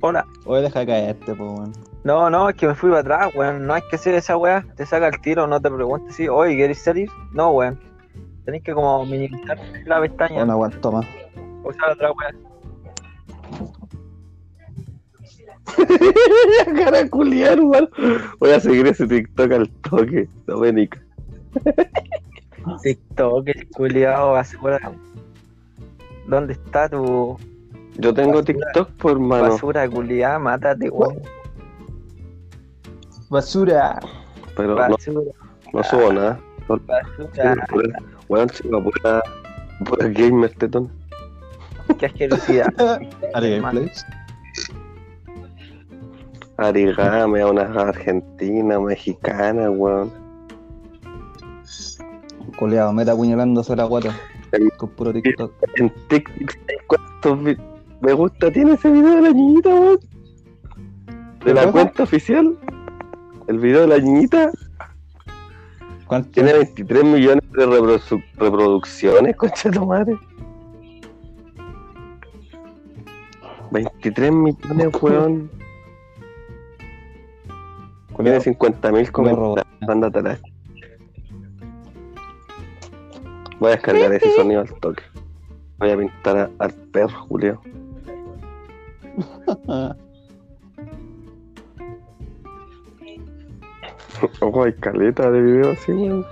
Hola. 0.00 0.26
Oye, 0.44 0.62
deja 0.62 0.84
caerte, 0.86 1.34
po, 1.34 1.44
weón. 1.44 1.72
No, 2.04 2.28
no, 2.30 2.48
es 2.48 2.56
que 2.56 2.66
me 2.66 2.74
fui 2.74 2.90
para 2.90 3.00
atrás, 3.00 3.34
weón. 3.34 3.66
No 3.66 3.74
hay 3.74 3.82
que 3.88 3.96
hacer 3.96 4.14
esa 4.14 4.36
weá. 4.36 4.64
Te 4.76 4.84
saca 4.86 5.08
el 5.08 5.20
tiro, 5.20 5.46
no 5.46 5.60
te 5.60 5.70
preguntes 5.70 6.14
si, 6.16 6.28
oye, 6.28 6.54
¿quieres 6.56 6.82
salir? 6.82 7.08
No, 7.32 7.50
weón. 7.52 7.78
Tenés 8.44 8.62
que 8.62 8.72
como 8.74 9.04
minimizar 9.06 9.58
la 9.86 10.00
pestaña. 10.00 10.44
No 10.44 10.52
aguanto 10.52 10.92
más. 10.92 11.06
Usar 11.64 11.92
otra 11.92 12.12
weá. 12.12 12.34
Cara 16.76 17.08
culiar. 17.08 17.58
Voy 18.38 18.50
a 18.50 18.60
seguir 18.60 18.86
ese 18.86 19.06
TikTok 19.06 19.52
al 19.52 19.68
toque, 19.88 20.28
Doménica. 20.46 21.02
TikTok, 22.82 23.48
el 23.48 23.68
culiado 23.70 24.32
basura. 24.32 24.78
¿Dónde 26.28 26.54
está 26.54 26.88
tu 26.88 27.38
Yo 27.98 28.12
tengo 28.14 28.38
Basura. 28.40 28.44
TikTok 28.44 28.90
por 28.92 29.18
mano. 29.18 29.50
basura 29.50 29.88
culiada? 29.88 30.38
Mátate, 30.38 30.90
weón. 30.90 31.20
Basura. 33.30 34.00
Pero 34.56 34.68
no, 34.70 34.74
Basura, 34.76 35.20
no 35.72 35.82
subo 35.84 36.12
nada. 36.12 36.40
basura. 36.68 37.98
Weón, 38.28 38.48
chico, 38.50 38.82
pura, 38.82 39.22
pura 39.84 40.08
gamer 40.08 40.52
tetón. 40.54 40.90
Qué 41.98 42.06
asquerosidad. 42.06 42.72
Ari 43.34 43.58
Gameplays. 43.60 44.04
Arigame 46.58 47.40
a 47.42 47.48
unas 47.48 47.76
argentinas, 47.76 48.80
mexicanas, 48.80 49.70
weón. 49.74 50.10
Coleado, 52.58 52.92
meta 52.92 53.12
apuñalándose 53.12 53.76
la 53.76 53.84
guata. 53.84 54.16
Con 54.78 54.88
puro 54.90 55.12
TikTok. 55.12 55.52
En 55.76 55.90
TikTok, 56.08 56.56
¿cuántos 56.86 57.44
vi- 57.44 57.56
me 58.00 58.12
gusta 58.14 58.50
tiene 58.50 58.72
ese 58.74 58.90
video 58.90 59.16
de 59.16 59.22
la 59.22 59.30
niñita, 59.32 59.68
weón? 59.68 59.98
De 61.44 61.52
la 61.54 61.70
cuenta 61.70 62.02
oficial. 62.04 62.56
El 63.48 63.58
video 63.58 63.82
de 63.82 63.86
la 63.88 63.98
niñita 63.98 64.50
¿Cuánto? 66.06 66.30
tiene 66.30 66.52
23 66.54 67.04
millones 67.04 67.44
de 67.52 67.66
reprodu- 67.66 68.24
reproducciones, 68.38 69.36
concha 69.36 69.68
de 69.70 69.78
tu 69.78 69.86
madre. 69.86 70.16
23 73.70 74.32
millones, 74.32 74.88
weón. 75.02 75.50
Tiene 78.16 78.38
Coleado, 78.38 78.40
50 78.40 78.92
mil 78.92 79.12
Culeado 79.12 79.36
comentarios. 79.36 79.88
Ándate 79.88 80.18
a 80.18 80.22
la- 80.22 80.38
Voy 83.58 83.68
a 83.68 83.72
descargar 83.74 84.12
ese 84.12 84.30
sonido 84.36 84.60
al 84.60 84.68
toque. 84.80 85.02
Voy 85.78 85.90
a 85.90 85.96
pintar 85.96 86.36
a- 86.38 86.50
al 86.58 86.72
perro, 86.92 87.26
Julio. 87.28 87.60
Ojo, 94.40 94.64
hay 94.64 94.72
caleta 94.74 95.30
de 95.30 95.40
video 95.42 95.72
así, 95.72 95.92
weón. 95.92 96.24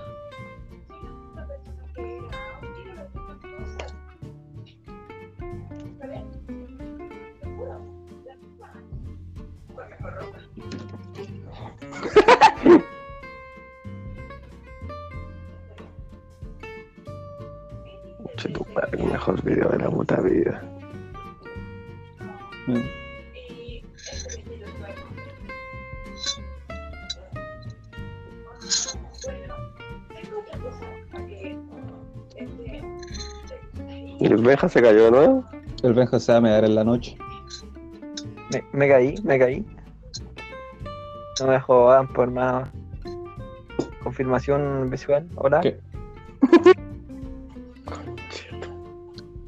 Benja 34.55 34.69
se 34.69 34.83
cayó 34.83 35.05
de 35.07 35.11
nuevo? 35.11 35.45
El 35.83 35.95
Benja 35.95 36.21
se 36.21 36.31
va 36.31 36.39
a 36.39 36.41
mear 36.41 36.65
en 36.65 36.77
la 36.77 36.85
noche. 36.85 37.19
Me, 38.53 38.63
me 38.73 38.89
caí, 38.89 39.17
me 39.25 39.37
caí. 39.37 39.67
No 41.41 41.49
me 41.49 41.59
jodan, 41.59 42.07
por 42.13 42.29
hermano. 42.29 42.69
Confirmación 44.01 44.91
visual. 44.91 45.29
Hola. 45.35 45.61
¿Qué? 45.61 45.81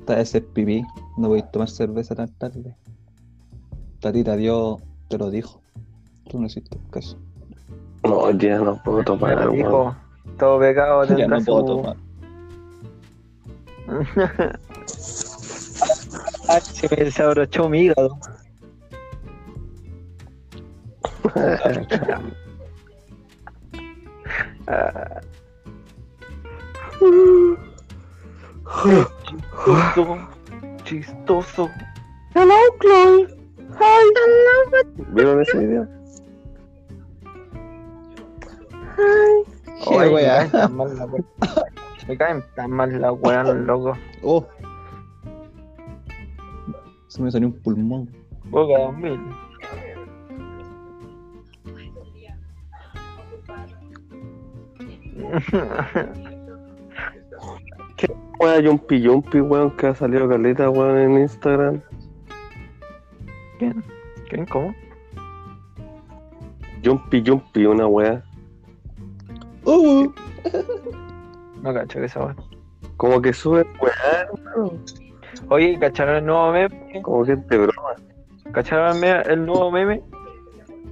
Está 0.00 0.20
ese 0.20 0.40
pipí. 0.40 0.84
No 1.16 1.28
voy 1.28 1.38
a 1.38 1.50
tomar 1.52 1.70
cerveza 1.70 2.16
tan 2.16 2.28
tarde. 2.30 2.74
Tatita 4.00 4.34
Dios 4.34 4.82
te 5.06 5.18
lo 5.18 5.30
dijo. 5.30 5.60
Tú 6.28 6.40
no 6.40 6.46
hiciste 6.46 6.80
caso. 6.90 7.16
No, 8.02 8.28
ya 8.32 8.58
no 8.58 8.82
puedo 8.82 9.04
tomar, 9.04 9.38
weón. 9.38 9.54
Dijo, 9.54 9.96
todo 10.36 10.58
pecado 10.58 11.04
Ya 11.16 11.28
no 11.28 11.38
puedo 11.44 11.64
tomar. 11.64 11.96
Ay, 16.48 16.60
se 16.60 16.88
me 16.88 17.04
desabrochó 17.04 17.68
mi 17.68 17.82
hígado. 17.82 18.18
Ah, 24.68 25.20
chistoso, 29.24 30.18
chistoso. 30.84 31.70
Hello, 32.34 32.54
Chloe. 32.80 33.28
Hi. 33.78 34.04
¿Vieron 35.08 35.42
ese 35.42 35.58
video? 35.58 35.88
Qué 39.84 39.94
Oye, 39.94 40.10
me 40.10 40.22
caen 40.22 40.50
tan 40.50 40.76
mal 40.76 40.96
la 40.96 41.04
wea. 41.06 41.24
Me 42.08 42.16
caen 42.16 42.44
tan 42.54 42.70
mal 42.70 43.00
la 43.00 43.12
wea, 43.12 43.42
loco. 43.42 43.96
Oh. 44.22 44.46
Se 47.16 47.22
me 47.22 47.30
salió 47.30 47.48
un 47.48 47.54
pulmón. 47.54 48.10
Boca 48.50 48.78
2000. 48.78 49.18
Weón, 58.38 58.66
Jumpy 58.66 59.06
Jumpy, 59.06 59.40
weón, 59.40 59.74
que 59.78 59.86
ha 59.86 59.94
salido 59.94 60.28
caleta, 60.28 60.68
weón, 60.68 60.98
en 60.98 61.22
Instagram. 61.22 61.80
¿Quién? 63.58 63.82
¿Quién? 64.28 64.44
¿Cómo? 64.44 64.74
Jumpy 66.84 67.24
Jumpy, 67.26 67.64
una 67.64 67.86
weá. 67.86 68.22
Uh, 69.64 70.12
No 71.62 71.72
cacho 71.72 71.98
que 71.98 72.04
esa 72.04 72.26
weá. 72.26 72.36
Como 72.98 73.22
que 73.22 73.32
sube 73.32 73.66
weá, 73.80 74.20
hermano. 74.20 74.72
Oye, 75.48 75.78
¿cacharon 75.78 76.16
el 76.16 76.26
nuevo 76.26 76.52
meme? 76.52 77.02
Como 77.02 77.24
de 77.24 77.36
broma. 77.36 77.94
¿Cacharon 78.52 79.02
el, 79.04 79.46
nuevo 79.46 79.70
meme 79.70 80.02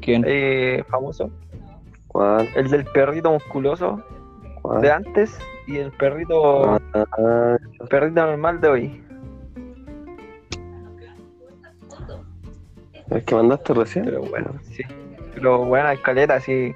¿Quién? 0.00 0.24
eh, 0.26 0.84
famoso? 0.88 1.30
¿Cuál? 2.08 2.48
El 2.54 2.70
del 2.70 2.84
perrito 2.84 3.32
musculoso 3.32 4.02
de 4.80 4.90
antes 4.90 5.36
y 5.66 5.78
el 5.78 5.90
perrito, 5.92 6.64
Ah, 6.94 7.56
el 7.80 7.88
perrito 7.88 8.26
normal 8.26 8.60
de 8.60 8.68
hoy. 8.68 9.04
el 13.10 13.24
que 13.24 13.34
mandaste 13.34 13.74
recién. 13.74 14.04
Pero 14.06 14.22
bueno, 14.22 14.54
sí. 14.62 14.82
Pero 15.34 15.64
buena 15.64 15.92
escalera, 15.92 16.40
sí. 16.40 16.74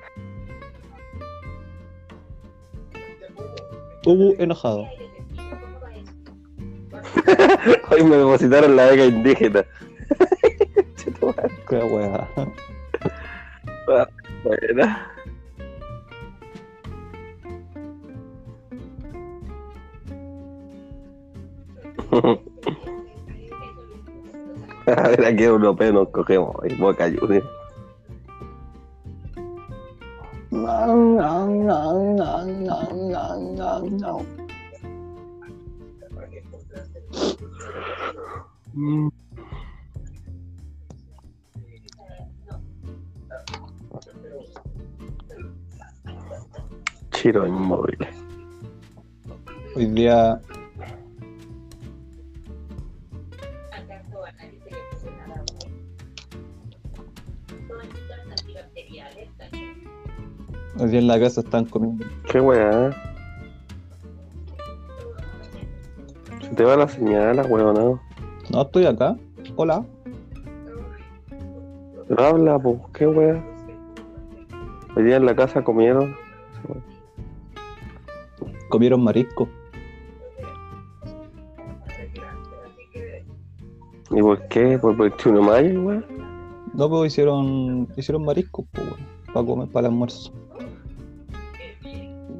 Uh, 4.06 4.34
enojado. 4.38 4.86
Hoy 7.90 8.02
me 8.04 8.16
depositaron 8.16 8.76
la 8.76 8.86
beca 8.86 9.04
indígena. 9.04 9.64
Qué 11.68 11.76
weá. 11.76 12.28
Buena. 14.44 15.12
A 24.86 25.08
ver, 25.08 25.26
aquí 25.26 25.44
europeo 25.44 25.92
nos 25.92 26.08
cogemos. 26.08 26.56
Y 26.64 26.74
Boca 26.76 27.10
Juniors. 27.10 27.44
Mm. 30.50 31.18
Chiro 33.58 33.86
inmóvil. 33.86 33.88
Hoy 33.88 33.90
día 33.90 33.98
¿Acaso 33.98 34.06
a 34.06 34.47
bueno? 55.58 55.76
Toallitas 57.68 58.20
antibacteriales 58.30 59.36
también. 59.36 59.84
Hoy 60.78 60.88
día 60.88 61.00
en 61.00 61.06
la 61.06 61.20
casa 61.20 61.40
están 61.40 61.64
comiendo. 61.66 62.06
Qué 62.30 62.40
weá. 62.40 63.17
Te 66.58 66.64
va 66.64 66.76
la 66.76 66.88
señal, 66.88 67.40
weón. 67.48 68.00
No, 68.50 68.62
estoy 68.62 68.84
acá. 68.84 69.16
Hola. 69.54 69.86
Habla, 72.18 72.58
pues, 72.58 72.80
qué 72.94 73.06
weá. 73.06 73.44
Hoy 74.96 75.04
día 75.04 75.18
en 75.18 75.26
la 75.26 75.36
casa 75.36 75.62
comieron. 75.62 76.16
Comieron 78.70 79.04
marisco. 79.04 79.48
¿Y 84.10 84.20
por 84.20 84.48
qué? 84.48 84.78
¿Por 84.78 84.96
21 84.96 85.38
de 85.38 85.46
mayo, 85.46 85.82
weón? 85.82 86.04
No, 86.74 86.88
pero 86.88 87.06
hicieron, 87.06 87.86
hicieron 87.96 88.24
marisco, 88.24 88.66
pues, 88.72 88.84
weón, 88.84 89.06
para 89.32 89.46
comer 89.46 89.68
para 89.68 89.86
el 89.86 89.92
almuerzo. 89.92 90.32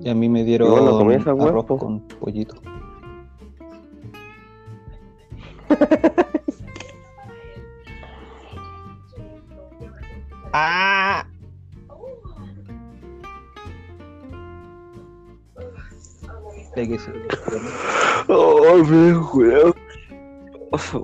Y 0.02 0.08
a 0.08 0.14
mí 0.14 0.28
me 0.28 0.42
dieron 0.42 0.68
¿Y 0.68 0.70
vos 0.72 0.82
no 0.82 0.98
comés 0.98 1.20
esa 1.20 1.34
weá, 1.34 1.50
arroz 1.50 1.66
po? 1.66 1.78
con 1.78 2.00
pollito. 2.00 2.56
Lista 16.98 17.12
de 17.12 17.18
Instagram. 17.20 17.62
Pero, 18.26 18.60
después 18.66 18.90
de 18.90 19.58
eso, 19.58 20.98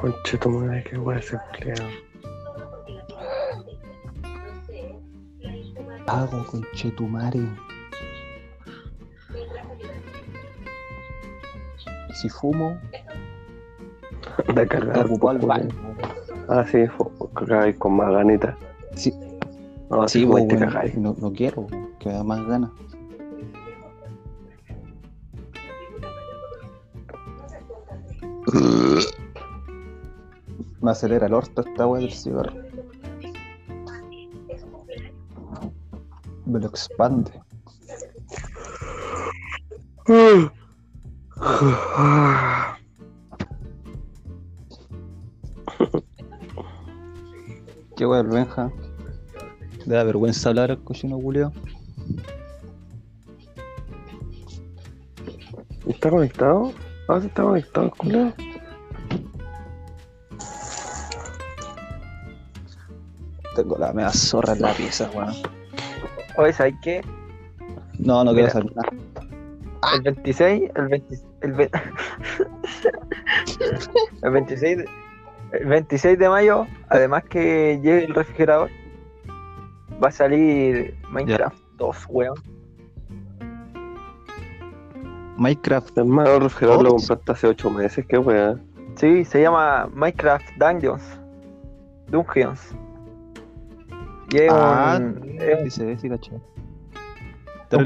Conche 0.00 0.38
tu 0.38 0.50
madre, 0.50 0.84
qué 0.84 0.98
weá 0.98 1.18
ese 1.18 1.36
empleado. 1.36 1.88
Hago 6.16 6.44
con 6.46 6.62
chetumare. 6.74 7.40
mientras 9.32 9.66
ayudaba. 9.66 9.94
Y 12.08 12.12
si 12.14 12.28
fumo, 12.30 12.78
De 14.54 14.66
cargar. 14.66 15.06
al 15.28 15.38
baño. 15.38 15.68
Ah, 16.48 16.64
sí, 16.70 16.78
cagáis 17.34 17.76
con 17.78 17.96
más 17.96 18.10
ganitas. 18.12 18.56
Sí, 18.94 19.12
No, 19.90 20.08
sí, 20.08 20.24
te 20.48 20.56
cagáis. 20.58 20.96
no, 20.96 21.14
no 21.18 21.32
quiero, 21.32 21.66
que 22.00 22.08
me 22.08 22.14
da 22.14 22.24
más 22.24 22.46
ganas. 22.46 22.70
Me 30.80 30.90
acelera 30.90 31.26
el 31.26 31.34
orto 31.34 31.62
esta 31.62 31.86
weá 31.86 32.00
del 32.00 32.12
cigarro. 32.12 32.52
Me 36.56 36.62
lo 36.62 36.68
expande. 36.68 37.32
Qué 47.94 48.06
Benja. 48.06 48.72
Le 49.84 49.94
da 49.94 50.04
vergüenza 50.04 50.48
hablar 50.48 50.70
al 50.70 50.82
cochino 50.82 51.18
culeo. 51.18 51.52
¿Está 55.86 56.08
conectado? 56.08 56.72
Ah, 57.06 57.20
sí 57.20 57.26
está 57.26 57.42
conectado, 57.42 57.90
culo. 57.98 58.32
Tengo 63.54 63.76
la 63.76 63.92
mea 63.92 64.10
zorra 64.10 64.54
en 64.54 64.62
la 64.62 64.72
pieza, 64.72 65.10
weón. 65.14 65.55
Oye, 66.36 66.52
¿sabes 66.52 66.74
qué? 66.82 67.02
No, 67.98 68.22
no 68.24 68.32
Mira. 68.32 68.48
quiero 68.48 68.48
hacer 68.48 68.66
nada. 68.76 68.88
El 69.94 70.02
26, 70.02 70.70
el 70.74 70.88
20, 70.88 71.18
el, 71.42 71.52
ve- 71.52 71.70
el 74.22 74.30
26, 74.30 74.78
de- 74.78 74.88
el 75.52 75.66
26 75.66 76.18
de 76.18 76.28
mayo, 76.28 76.66
además 76.88 77.24
que 77.24 77.78
llegue 77.82 78.04
el 78.04 78.14
refrigerador, 78.14 78.70
va 80.02 80.08
a 80.08 80.12
salir 80.12 80.96
Minecraft 81.10 81.56
2, 81.76 82.06
weón. 82.08 82.34
Minecraft. 85.36 85.96
Hermano, 85.98 86.34
el 86.34 86.40
refrigerador 86.42 86.82
lo 86.84 86.90
compraste 86.96 87.32
hace 87.32 87.46
8 87.46 87.70
meses, 87.70 88.04
qué 88.08 88.18
weá. 88.18 88.56
Sí, 88.96 89.24
se 89.24 89.42
llama 89.42 89.88
Minecraft 89.94 90.46
Dungeons. 90.58 91.02
Dungeons. 92.08 92.74
Y 94.30 94.36
es 94.38 94.52
Ah, 94.52 94.98
un, 95.00 95.36
es 95.40 95.60
un- 95.62 95.70
sí, 95.70 95.98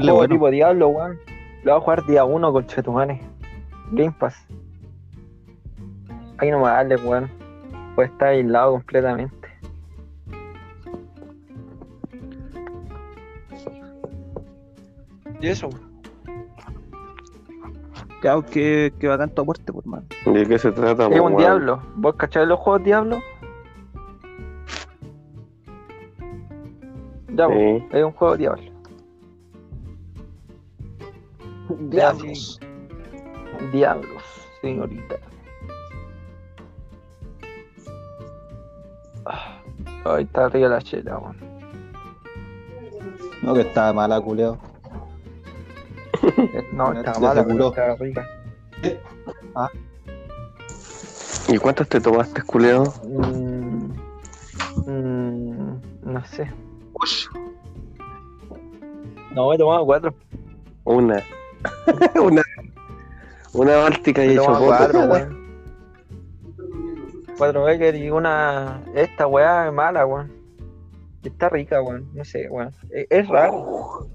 juego 0.01 0.17
bueno. 0.17 0.33
tipo 0.35 0.49
Diablo, 0.49 0.87
weón. 0.89 1.19
Lo 1.63 1.71
voy 1.73 1.79
a 1.79 1.83
jugar 1.83 2.05
día 2.05 2.23
1 2.25 2.51
con 2.53 2.65
Chetumane. 2.67 3.21
Game 3.91 4.15
Pass. 4.19 4.35
Ahí 6.37 6.49
no 6.49 6.59
me 6.59 6.65
darle, 6.67 6.95
weón. 6.95 7.29
Puede 7.95 8.09
estar 8.09 8.29
aislado 8.29 8.71
completamente. 8.73 9.47
Y 15.39 15.47
eso, 15.47 15.69
Claro, 18.21 18.45
que, 18.45 18.93
que 18.99 19.07
bacán 19.07 19.31
tu 19.31 19.41
aporte, 19.41 19.73
por 19.73 19.83
mano. 19.87 20.03
¿De 20.27 20.45
qué 20.45 20.59
se 20.59 20.71
trata, 20.71 21.07
es 21.07 21.09
po, 21.09 21.25
un 21.25 21.33
weón? 21.33 21.37
Diablo. 21.37 21.81
¿Vos 21.95 22.13
cacháis 22.15 22.47
los 22.47 22.59
juegos 22.59 22.83
Diablo? 22.83 23.17
Ya, 27.41 27.47
pues, 27.47 27.57
Sí. 27.59 27.87
es 27.97 28.03
un 28.03 28.11
juego 28.11 28.37
diablo. 28.37 28.63
Diablos. 31.89 32.59
Diablos, 33.71 34.23
señorita. 34.61 35.15
Ah, 39.25 39.57
Ahí 40.05 40.23
está 40.23 40.45
arriba 40.45 40.69
la 40.69 40.81
chela, 40.81 41.17
weón. 41.17 41.37
No, 43.41 43.53
que 43.55 43.61
estaba 43.61 43.91
mala, 43.93 44.21
culeo. 44.21 44.57
No, 46.73 46.93
está 46.93 47.13
Ya 47.13 47.19
mala, 47.19 47.41
está 47.41 47.95
rica. 47.95 48.27
¿Y 51.47 51.57
cuántas 51.57 51.87
te 51.89 51.99
tomaste, 51.99 52.43
culiao? 52.43 52.93
Mm, 53.03 53.93
mm, 54.85 55.81
no 56.03 56.25
sé. 56.25 56.49
No, 59.33 59.53
he 59.53 59.57
tomado 59.57 59.85
cuatro. 59.85 60.13
Una. 60.83 61.23
una. 62.21 62.41
Una 63.53 63.75
báltica 63.77 64.23
y 64.25 64.29
He 64.29 64.33
hecho 64.33 64.45
cuatro, 64.45 65.05
weón. 65.05 65.41
Cuatro 67.37 67.63
Becker 67.63 67.95
y 67.95 68.09
una. 68.09 68.81
Esta 68.93 69.27
weá 69.27 69.67
es 69.67 69.73
mala, 69.73 70.05
weón. 70.05 70.31
Está 71.23 71.49
rica, 71.49 71.81
weón. 71.81 72.09
No 72.13 72.25
sé, 72.25 72.49
weón. 72.49 72.73
Es, 72.91 73.07
es 73.09 73.27
raro. 73.27 74.07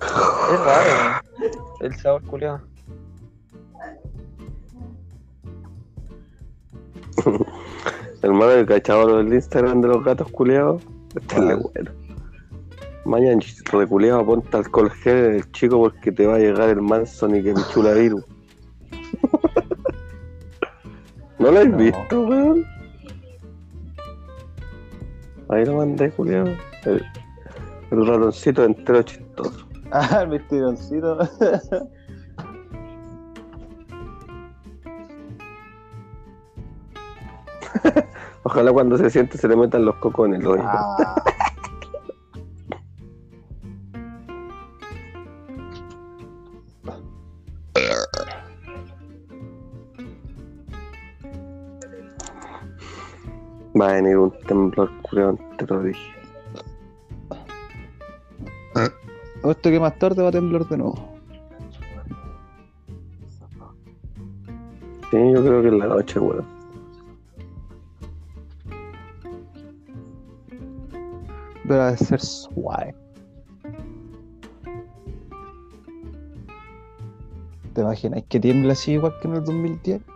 Es 0.00 0.60
raro, 0.60 1.22
weón. 1.40 1.62
El 1.80 1.96
sabor 1.96 2.22
culiado. 2.24 2.60
Hermano, 8.22 8.50
el 8.52 8.66
cachado 8.66 9.18
del 9.18 9.32
Instagram 9.32 9.80
de 9.80 9.88
los 9.88 10.04
gatos 10.04 10.30
culiados. 10.30 10.82
Este 11.14 11.36
es 11.36 12.01
Bueno. 13.04 13.26
Mañana, 13.26 13.40
reculeado, 13.72 14.24
ponte 14.24 14.56
alcohol 14.56 14.90
gel 14.90 15.24
en 15.26 15.34
el 15.36 15.52
chico 15.52 15.78
porque 15.80 16.12
te 16.12 16.26
va 16.26 16.36
a 16.36 16.38
llegar 16.38 16.68
el 16.68 16.82
Manson 16.82 17.34
y 17.36 17.42
que 17.42 17.52
pichula 17.54 17.92
virus. 17.92 18.24
¿No 21.38 21.50
lo 21.50 21.58
has 21.60 21.68
No. 21.68 21.76
visto, 21.76 22.20
weón? 22.22 22.64
Ahí 25.48 25.64
lo 25.66 25.76
mandé, 25.76 26.10
culiado. 26.10 26.48
El, 26.84 27.04
el 27.90 28.06
ratoncito 28.06 28.64
entero 28.64 29.02
chistoso. 29.02 29.66
Ah, 29.94 30.20
el 30.22 30.28
vestidoncito. 30.30 31.18
Ojalá 38.44 38.72
cuando 38.72 38.98
se 38.98 39.10
siente 39.10 39.38
se 39.38 39.48
le 39.48 39.56
metan 39.56 39.84
los 39.84 39.94
cocos 39.96 40.28
en 40.28 40.34
el 40.34 40.46
hoyo. 40.46 40.62
Ah, 40.64 41.22
Va 53.82 53.88
a 53.88 53.94
venir 53.94 54.16
un 54.16 54.30
temblor, 54.46 54.88
culiado, 55.02 55.36
te 55.58 55.66
lo 55.66 55.82
dije. 55.82 56.12
esto 59.42 59.70
que 59.70 59.80
más 59.80 59.98
tarde 59.98 60.22
va 60.22 60.28
a 60.28 60.30
temblar 60.30 60.68
de 60.68 60.76
nuevo. 60.76 60.94
Sí, 65.10 65.18
yo 65.34 65.44
creo 65.44 65.62
que 65.62 65.68
en 65.68 65.78
la 65.80 65.88
noche, 65.88 66.20
weón. 66.20 66.46
Debe 71.64 71.96
ser 71.96 72.20
suave. 72.20 72.94
¿Te 77.74 77.80
imaginas 77.80 78.22
que 78.28 78.38
tiembla 78.38 78.74
así 78.74 78.92
igual 78.92 79.18
que 79.20 79.26
en 79.26 79.34
el 79.34 79.44
2010? 79.44 80.11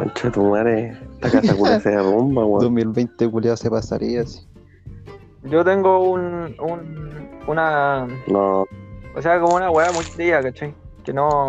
Concha 0.00 0.28
de 0.28 0.30
tu 0.30 0.44
madre, 0.44 0.96
esta 1.12 1.30
casa 1.30 1.54
culia 1.54 1.78
se 1.78 1.90
derrumba, 1.90 2.46
weón. 2.46 2.60
2020 2.62 3.30
culiado 3.30 3.56
se 3.58 3.68
pasaría 3.68 4.22
así. 4.22 4.48
Yo 5.42 5.62
tengo 5.62 6.10
un, 6.10 6.56
un. 6.58 7.28
Una. 7.46 8.06
No, 8.26 8.66
O 9.14 9.20
sea, 9.20 9.38
como 9.40 9.56
una 9.56 9.70
weá 9.70 9.92
muy 9.92 10.04
fría, 10.04 10.42
¿cachai? 10.42 10.74
Que 11.04 11.12
no. 11.12 11.48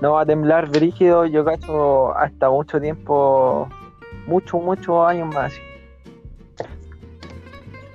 No 0.00 0.14
va 0.14 0.22
a 0.22 0.26
temblar 0.26 0.68
brígido, 0.68 1.26
yo 1.26 1.44
cacho 1.44 2.16
hasta 2.16 2.50
mucho 2.50 2.80
tiempo. 2.80 3.68
Muchos, 4.26 4.60
muchos 4.60 5.06
años 5.06 5.32
más. 5.32 5.52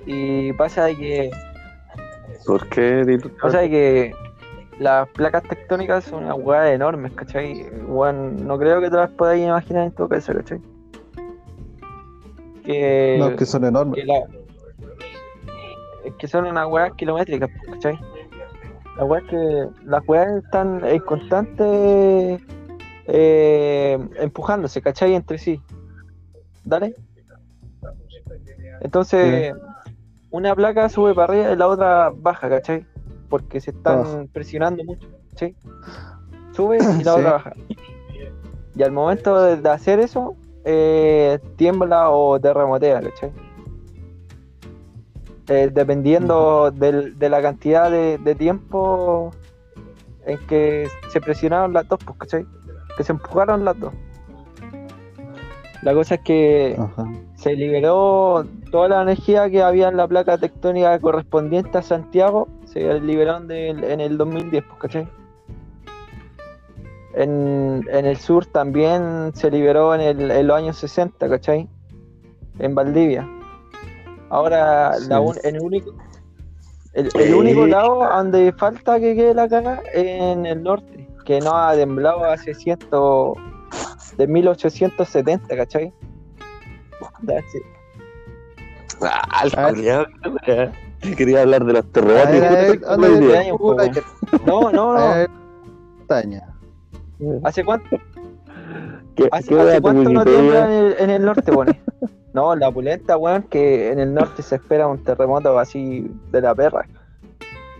Y 0.06 0.54
pasa 0.54 0.86
de 0.86 0.96
que. 0.96 1.30
¿por 2.46 2.66
qué? 2.70 3.18
Pasa 3.42 3.58
de 3.58 3.68
que. 3.68 4.14
Las 4.78 5.08
placas 5.10 5.42
tectónicas 5.44 6.04
son 6.04 6.24
unas 6.24 6.36
weas 6.38 6.70
enormes, 6.70 7.12
¿cachai? 7.12 7.66
Weón, 7.86 8.46
no 8.46 8.58
creo 8.58 8.80
que 8.80 8.90
te 8.90 8.96
las 8.96 9.10
podáis 9.10 9.42
imaginar 9.44 9.84
en 9.86 9.92
tu 9.92 10.06
cabeza, 10.08 10.34
¿cachai? 10.34 10.60
Que. 12.64 13.16
No, 13.18 13.34
que 13.36 13.46
son 13.46 13.64
enormes. 13.64 13.94
que 14.00 14.04
la- 14.06 14.26
que 16.18 16.28
son 16.28 16.46
unas 16.46 16.68
weas 16.68 16.92
kilométricas, 16.94 17.50
¿cachai? 17.72 17.98
Las 18.96 19.08
weas 19.08 19.24
que 19.24 19.66
las 19.84 20.06
weas 20.08 20.44
están 20.44 20.84
en 20.84 21.00
constante 21.00 22.38
eh, 23.06 23.98
empujándose, 24.18 24.80
¿cachai? 24.82 25.14
Entre 25.14 25.38
sí. 25.38 25.60
¿Dale? 26.64 26.94
Entonces, 28.80 29.54
una 30.30 30.54
placa 30.54 30.88
sube 30.88 31.14
para 31.14 31.32
arriba 31.32 31.52
y 31.52 31.56
la 31.56 31.66
otra 31.68 32.12
baja, 32.14 32.48
¿cachai? 32.48 32.84
Porque 33.28 33.60
se 33.60 33.70
están 33.72 34.02
Baja. 34.02 34.24
presionando 34.32 34.84
mucho, 34.84 35.08
¿cachai? 35.30 35.54
Sube 36.52 36.78
y 36.78 36.80
la 37.04 37.12
Sí. 37.14 37.18
otra 37.20 37.32
baja. 37.32 37.52
Y 38.74 38.82
al 38.82 38.92
momento 38.92 39.40
de, 39.42 39.68
hacer 39.70 40.00
eso, 40.00 40.36
eh, 40.64 41.38
tiembla 41.56 42.10
o 42.10 42.38
terremotea, 42.40 43.00
¿cachai? 43.00 43.32
Eh, 45.48 45.70
dependiendo 45.72 46.70
del- 46.72 47.18
de 47.18 47.28
la 47.28 47.40
cantidad 47.40 47.90
de, 47.90 48.18
de 48.18 48.34
tiempo 48.34 49.30
en 50.24 50.38
que 50.48 50.88
se 51.08 51.20
presionaron 51.20 51.72
las 51.72 51.86
dos, 51.88 52.00
pues, 52.04 52.18
¿cachai? 52.18 52.46
Que 52.96 53.04
se 53.04 53.12
empujaron 53.12 53.64
las 53.64 53.78
dos. 53.78 53.92
La 55.82 55.94
cosa 55.94 56.16
es 56.16 56.20
que 56.22 56.76
Ajá. 56.76 57.06
se 57.36 57.54
liberó 57.54 58.44
toda 58.72 58.88
la 58.88 59.02
energía 59.02 59.48
que 59.48 59.62
había 59.62 59.88
en 59.88 59.96
la 59.96 60.08
placa 60.08 60.36
tectónica 60.36 60.98
correspondiente 60.98 61.78
a 61.78 61.82
Santiago, 61.82 62.48
se 62.76 63.00
liberaron 63.00 63.50
en 63.50 64.00
el 64.00 64.18
2010, 64.18 64.64
pues, 64.64 64.80
¿cachai? 64.80 65.08
En, 67.14 67.82
en 67.90 68.04
el 68.04 68.16
sur 68.18 68.44
también 68.46 69.30
se 69.34 69.50
liberó 69.50 69.94
en, 69.94 70.00
el- 70.02 70.30
en 70.30 70.46
los 70.46 70.56
años 70.56 70.76
60, 70.76 71.28
¿cachai? 71.28 71.68
En 72.58 72.74
Valdivia. 72.74 73.26
Ahora, 74.28 74.94
Sí. 74.98 75.08
la 75.08 75.20
un- 75.20 75.36
el 75.42 75.60
único, 75.60 75.92
el, 76.92 77.34
único 77.34 77.66
lado 77.66 78.00
donde 78.06 78.52
falta 78.52 79.00
que 79.00 79.14
quede 79.14 79.34
la 79.34 79.48
caga 79.48 79.82
es 79.94 80.06
en 80.06 80.44
el 80.46 80.62
norte, 80.62 81.08
que 81.24 81.40
no 81.40 81.56
ha 81.56 81.74
temblado 81.74 82.24
hace 82.24 82.52
ciento 82.54 83.34
de 84.18 84.26
1870, 84.26 85.56
¿cachai? 85.56 85.92
That's 87.26 87.54
it. 87.54 87.62
Ah, 89.02 89.22
weón. 91.06 91.16
Quería 91.16 91.42
hablar 91.42 91.64
de 91.64 91.72
los 91.72 91.92
terremotos. 91.92 93.58
po, 93.58 93.76
que- 93.76 94.02
No, 94.46 94.70
no, 94.72 94.94
no. 94.94 95.26
montaña. 95.98 96.42
¿Hace 97.44 97.64
cuánto, 97.64 97.88
¿Qué, 99.14 99.28
hace, 99.32 99.48
qué 99.48 99.54
hace 99.60 99.64
dato 99.70 99.82
cuánto 99.82 100.10
no 100.10 100.24
tiembla 100.24 100.64
en 100.66 100.72
el, 100.86 100.96
en 100.98 101.10
el 101.10 101.24
norte, 101.24 101.50
pone? 101.52 101.80
No, 102.34 102.54
la 102.54 102.70
pulenta, 102.70 103.16
weón, 103.16 103.44
que 103.44 103.90
en 103.90 103.98
el 103.98 104.12
norte 104.12 104.42
se 104.42 104.56
espera 104.56 104.86
un 104.86 105.02
terremoto 105.02 105.58
así 105.58 106.10
de 106.30 106.40
la 106.42 106.54
perra. 106.54 106.86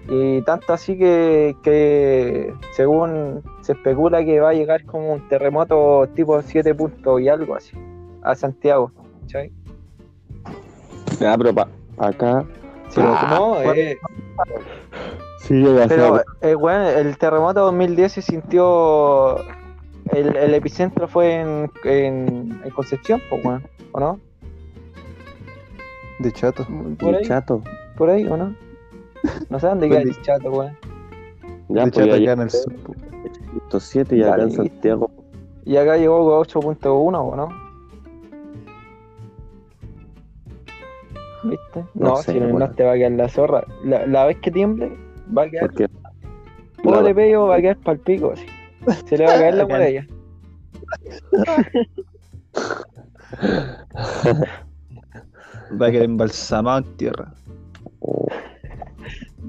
Y 0.08 0.40
tanto 0.42 0.72
así 0.72 0.96
que, 0.96 1.54
que 1.62 2.54
según 2.74 3.42
se 3.60 3.72
especula 3.72 4.24
que 4.24 4.40
va 4.40 4.50
a 4.50 4.54
llegar 4.54 4.84
como 4.84 5.12
un 5.12 5.28
terremoto 5.28 6.08
tipo 6.14 6.40
7 6.40 6.74
puntos 6.74 7.20
y 7.20 7.28
algo 7.28 7.54
así 7.56 7.76
a 8.22 8.34
Santiago. 8.34 8.92
¿cachai? 9.22 9.52
Ah, 11.20 11.34
pero 11.36 11.54
pa, 11.54 11.68
acá. 11.98 12.44
Sí, 12.88 13.00
Ah, 13.04 13.36
no, 13.38 13.60
eh, 13.62 13.98
Sí, 15.40 15.54
llega 15.54 15.84
a 15.84 15.88
Pero, 15.88 16.16
ser- 16.16 16.24
eh, 16.50 16.54
weón, 16.56 16.82
el 16.82 17.16
terremoto 17.18 17.60
2010 17.60 18.12
se 18.12 18.22
sintió. 18.22 19.38
El, 20.12 20.36
el 20.36 20.54
epicentro 20.54 21.08
fue 21.08 21.34
en, 21.40 21.70
en, 21.84 22.60
en 22.64 22.70
Concepción, 22.70 23.20
pues, 23.28 23.44
weón, 23.44 23.64
¿o 23.92 24.00
no? 24.00 24.20
De 26.18 26.32
chato. 26.32 26.66
Por 26.98 27.14
ahí, 27.14 27.24
chato. 27.24 27.62
por 27.96 28.10
ahí, 28.10 28.24
¿o 28.26 28.36
no? 28.36 28.54
No 29.50 29.60
sé 29.60 29.66
dónde 29.66 29.88
queda 29.90 30.02
Pues 30.02 30.16
el 30.16 30.22
chato, 30.22 30.50
weón. 30.50 30.76
Ya, 31.68 31.84
de 31.84 31.90
pues 31.90 32.06
chato 32.06 32.16
ya 32.16 32.32
acá 32.32 32.32
en 32.32 32.40
el 32.40 32.50
sur. 32.50 32.72
po. 33.70 33.80
7 33.80 34.16
y 34.16 34.22
acá 34.22 34.42
en. 34.42 34.50
Santiago. 34.52 35.10
Y 35.64 35.76
acá 35.76 35.96
llegó 35.96 36.24
con 36.24 36.62
8.1, 36.62 36.88
¿o 37.32 37.36
no? 37.36 37.65
¿Viste? 41.50 41.84
No 41.94 42.08
No, 42.10 42.16
sé, 42.16 42.32
si 42.32 42.40
no, 42.40 42.46
weón. 42.46 42.58
no 42.60 42.70
te 42.70 42.84
va 42.84 42.92
a 42.92 42.94
quedar 42.96 43.12
la 43.12 43.28
zorra. 43.28 43.64
La, 43.84 44.06
la 44.06 44.26
vez 44.26 44.38
que 44.38 44.50
tiemble, 44.50 44.92
va 45.36 45.42
a 45.42 45.50
quedar. 45.50 45.66
Porque 45.66 45.88
Pobre 46.82 47.14
pello 47.14 47.46
va 47.46 47.56
a 47.56 47.60
quedar 47.60 47.76
para 47.78 47.94
el 47.94 48.00
pico. 48.00 48.32
así. 48.32 48.46
Se 49.06 49.16
le 49.18 49.24
va 49.26 49.34
a 49.34 49.38
caer 49.38 49.54
la 49.54 49.64
muralla. 49.68 50.06
Va 55.80 55.86
a 55.86 55.90
quedar 55.90 56.04
embalsamado 56.04 56.78
en 56.78 56.96
tierra. 56.96 57.32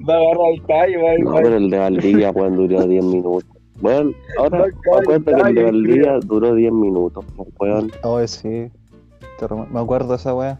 Va 0.08 0.14
a 0.14 0.16
agarrar 0.16 0.52
el 0.54 0.62
callo, 0.66 1.02
va 1.04 1.10
a 1.10 1.18
No, 1.18 1.34
pero 1.42 1.56
el 1.56 1.70
de 1.70 1.78
Valdivia, 1.78 2.30
weón, 2.34 2.56
duró 2.56 2.86
10 2.86 3.04
minutos. 3.04 3.44
Weón, 3.80 4.14
ahora 4.38 4.58
No, 4.58 4.64
me 4.64 4.70
acuerdo 4.70 5.24
que 5.24 5.30
el 5.48 5.54
de 5.54 5.62
Valdivia 5.62 6.18
duró 6.24 6.54
10 6.54 6.72
minutos, 6.72 7.24
pues. 7.56 7.84
Oh, 8.02 8.26
sí. 8.26 8.70
Me 9.70 9.80
acuerdo 9.80 10.08
de 10.10 10.16
esa 10.16 10.34
weá. 10.34 10.58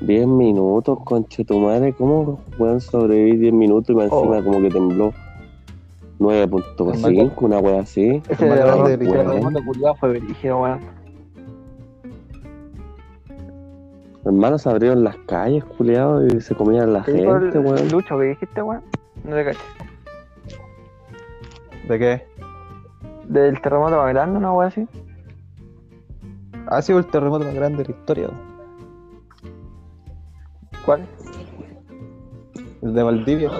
10 0.00 0.26
minutos, 0.26 0.98
conche 1.04 1.44
tu 1.44 1.58
madre. 1.58 1.92
¿Cómo, 1.92 2.40
weón, 2.58 2.80
sobreviví 2.80 3.36
10 3.38 3.52
minutos 3.54 3.90
y 3.90 3.94
más 3.94 4.08
Oh. 4.10 4.18
encima 4.24 4.42
como 4.44 4.60
que 4.60 4.68
tembló 4.70 5.12
9.5, 6.18 7.32
una 7.44 7.58
weá 7.58 7.80
así? 7.80 8.22
Ese 8.28 8.44
de 8.46 8.96
Victoria. 8.96 9.24
terremoto 9.24 9.64
culiado 9.64 9.94
fue 9.96 10.10
brígido, 10.18 10.60
weón. 10.62 10.80
Hermanos 14.24 14.62
se 14.62 14.70
abrieron 14.70 15.04
las 15.04 15.16
calles, 15.26 15.64
culiados, 15.64 16.32
y 16.32 16.40
se 16.40 16.54
comían 16.54 16.92
la 16.92 17.02
¿Qué 17.04 17.12
gente, 17.12 17.58
el 17.58 17.64
weón. 17.64 17.88
Lucho 17.90 18.18
que 18.18 18.24
dijiste, 18.24 18.62
weón? 18.62 18.82
No 19.24 19.34
te 19.36 19.44
cacho. 19.44 19.60
¿De 21.88 21.98
qué? 21.98 22.22
Del 23.28 23.60
terremoto 23.60 23.96
más 23.96 24.08
grande, 24.12 24.38
una 24.38 24.52
weón 24.52 24.68
así. 24.68 24.86
Ha 26.68 26.82
sido 26.82 26.98
el 26.98 27.06
terremoto 27.06 27.44
más 27.44 27.54
grande 27.54 27.82
de 27.84 27.92
la 27.92 27.98
historia. 27.98 28.28
weón. 28.28 28.45
¿Cuál? 30.86 31.04
El 32.82 32.94
de 32.94 33.02
Valdivia. 33.02 33.50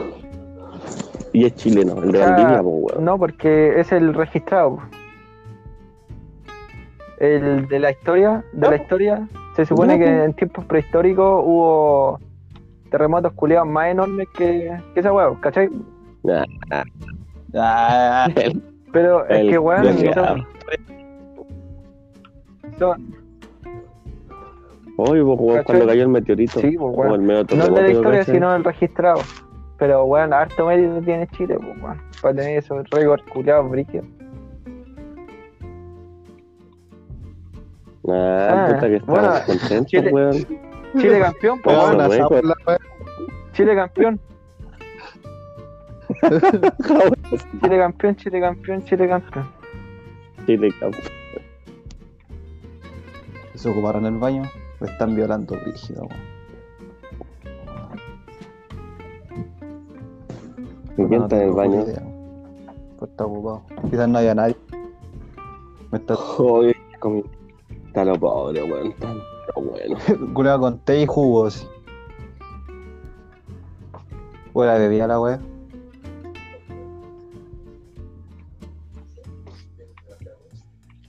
Y 1.33 1.45
es 1.45 1.55
chileno, 1.57 2.01
el 2.03 2.13
de 2.13 2.19
O 2.19 2.23
sea, 2.23 2.31
Valdivia, 2.31 2.63
pues, 2.63 2.75
weón. 2.95 3.05
No, 3.05 3.19
porque 3.19 3.79
es 3.81 3.93
el 3.93 4.15
registrado. 4.15 4.79
El 7.19 7.67
de 7.69 7.79
la 7.81 7.91
historia, 7.91 8.45
de 8.53 8.71
la 8.71 8.77
historia, 8.77 9.29
se 9.57 9.65
supone 9.67 9.99
que 9.99 10.25
en 10.25 10.35
tiempos 10.35 10.65
prehistóricos 10.67 11.43
hubo 11.45 12.21
terremotos 12.91 13.33
culiados 13.33 13.67
más 13.67 13.89
enormes 13.89 14.29
que, 14.37 14.79
que 14.95 15.01
esa 15.01 15.13
weón, 15.13 15.35
¿cachai? 15.37 15.69
Nah, 16.23 16.45
Ah, 17.55 18.29
Pero 18.93 19.27
es 19.29 19.49
que 19.51 19.59
weón, 19.59 19.97
son, 20.15 20.47
son- 22.79 23.26
Oye, 24.99 25.23
pues, 25.23 25.39
weón, 25.39 25.57
¿Cachai? 25.59 25.65
cuando 25.65 25.87
cayó 25.87 26.03
el 26.03 26.09
meteorito. 26.09 26.61
Sí, 26.61 26.77
pues, 26.79 27.13
el 27.13 27.21
medio 27.21 27.35
no 27.35 27.41
el 27.41 27.47
de 27.47 27.57
terremoto, 27.57 27.83
la 27.83 27.91
historia, 27.91 28.19
¿cachai? 28.21 28.35
sino 28.35 28.55
el 28.55 28.65
registrado. 28.65 29.21
Pero 29.79 30.05
weón, 30.05 30.33
harto 30.33 30.67
mérito 30.67 31.03
tiene 31.03 31.27
Chile, 31.29 31.57
pues 31.61 31.83
weón, 31.83 32.01
para 32.23 32.35
tener 32.35 32.59
esos 32.59 32.89
récords 32.91 33.23
culiados 33.33 33.71
brígidos. 33.71 34.07
Ah, 38.09 38.49
Ah, 38.69 38.73
puta 38.75 38.87
que 38.89 38.99
bueno, 39.01 39.35
estamos 39.35 39.61
contentos, 39.61 39.87
Chile- 39.91 40.11
weón. 40.13 40.47
Chile 40.97 41.21
campeón, 41.21 41.61
pues 41.63 41.77
Weón. 41.77 41.99
Chile 43.53 43.75
campeón. 43.75 44.21
Chile 47.61 47.79
campeón, 47.79 48.17
Chile 48.17 48.41
campeón, 48.41 48.85
Chile 48.85 49.09
campeón. 49.09 49.49
Chile, 50.47 50.73
campo. 50.79 50.99
Se 53.55 53.69
ocuparon 53.69 54.07
el 54.07 54.19
baño. 54.19 54.43
Me 54.81 54.89
están 54.89 55.15
violando 55.15 55.57
rígido, 55.65 56.03
weón. 56.03 56.37
¿Y 60.99 61.05
quién 61.05 61.23
está 61.23 61.37
en 61.37 61.49
el 61.49 61.53
baño? 61.53 61.83
weón. 61.83 62.17
Pues 62.99 63.11
está 63.11 63.27
ocupado. 63.27 63.63
Quizás 63.91 64.09
no 64.09 64.19
haya 64.19 64.35
nadie. 64.35 64.57
Me 65.91 65.99
está 65.99 66.15
Joder, 66.17 66.77
comí. 66.99 67.25
Está 67.87 68.05
lo 68.05 68.19
pobre, 68.19 68.63
weón. 68.63 68.89
Está 68.89 69.13
lo 69.13 69.63
bueno. 69.63 69.97
culeado 70.35 70.61
con 70.61 70.79
té 70.81 71.03
y 71.03 71.07
jugo, 71.07 71.47
así. 71.47 71.67
Fuera 74.53 74.79
bebía 74.79 75.07
la 75.07 75.21
wea. 75.21 75.41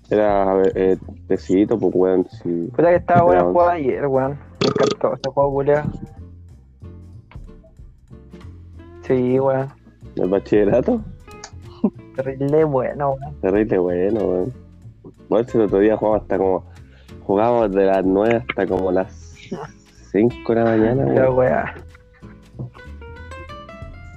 Era 0.09 0.61
eh, 0.75 0.97
tecito, 1.27 1.77
pues, 1.77 1.91
weón. 1.95 2.27
Sí. 2.43 2.69
Puta 2.75 2.89
que 2.89 2.95
estaba 2.95 3.23
buena 3.23 3.41
Pero- 3.41 3.51
jugada 3.53 3.71
ayer, 3.73 4.07
weón. 4.07 4.31
Me 4.61 4.67
encantó 4.67 5.13
ese 5.13 5.29
juego 5.31 5.51
culiado. 5.53 5.89
Sí, 9.03 9.39
weón. 9.39 9.67
El 10.15 10.29
bachillerato, 10.29 11.01
Terrible 12.15 12.63
bueno, 12.63 13.11
weón. 13.11 13.35
terrible 13.41 13.77
bueno, 13.77 14.19
weón. 14.21 14.53
Bueno, 15.29 15.47
el 15.53 15.61
otro 15.61 15.79
día 15.79 15.97
jugamos 15.97 16.21
hasta 16.21 16.37
como. 16.37 16.63
Jugábamos 17.23 17.71
de 17.73 17.85
las 17.85 18.05
9 18.05 18.35
hasta 18.49 18.65
como 18.67 18.89
las 18.91 19.11
5 20.11 20.53
de 20.53 20.55
la 20.55 20.63
mañana, 20.65 21.05
La 21.05 21.21
weón. 21.29 21.37
weá. 21.37 21.75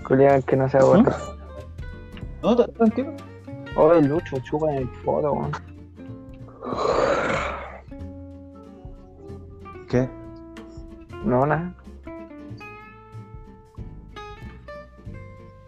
Culiado 0.07 0.43
que 0.43 0.57
no 0.57 0.69
se 0.69 0.79
aguanta. 0.79 1.17
No, 2.43 2.57
tra- 2.57 2.73
tranquilo. 2.73 3.13
Oh, 3.77 3.93
el 3.93 4.07
Lucho 4.07 4.39
chupa 4.41 4.73
en 4.73 4.79
el 4.83 4.89
foto, 5.05 5.33
weón. 5.33 5.51
No, 11.25 11.47
nada. 11.47 11.75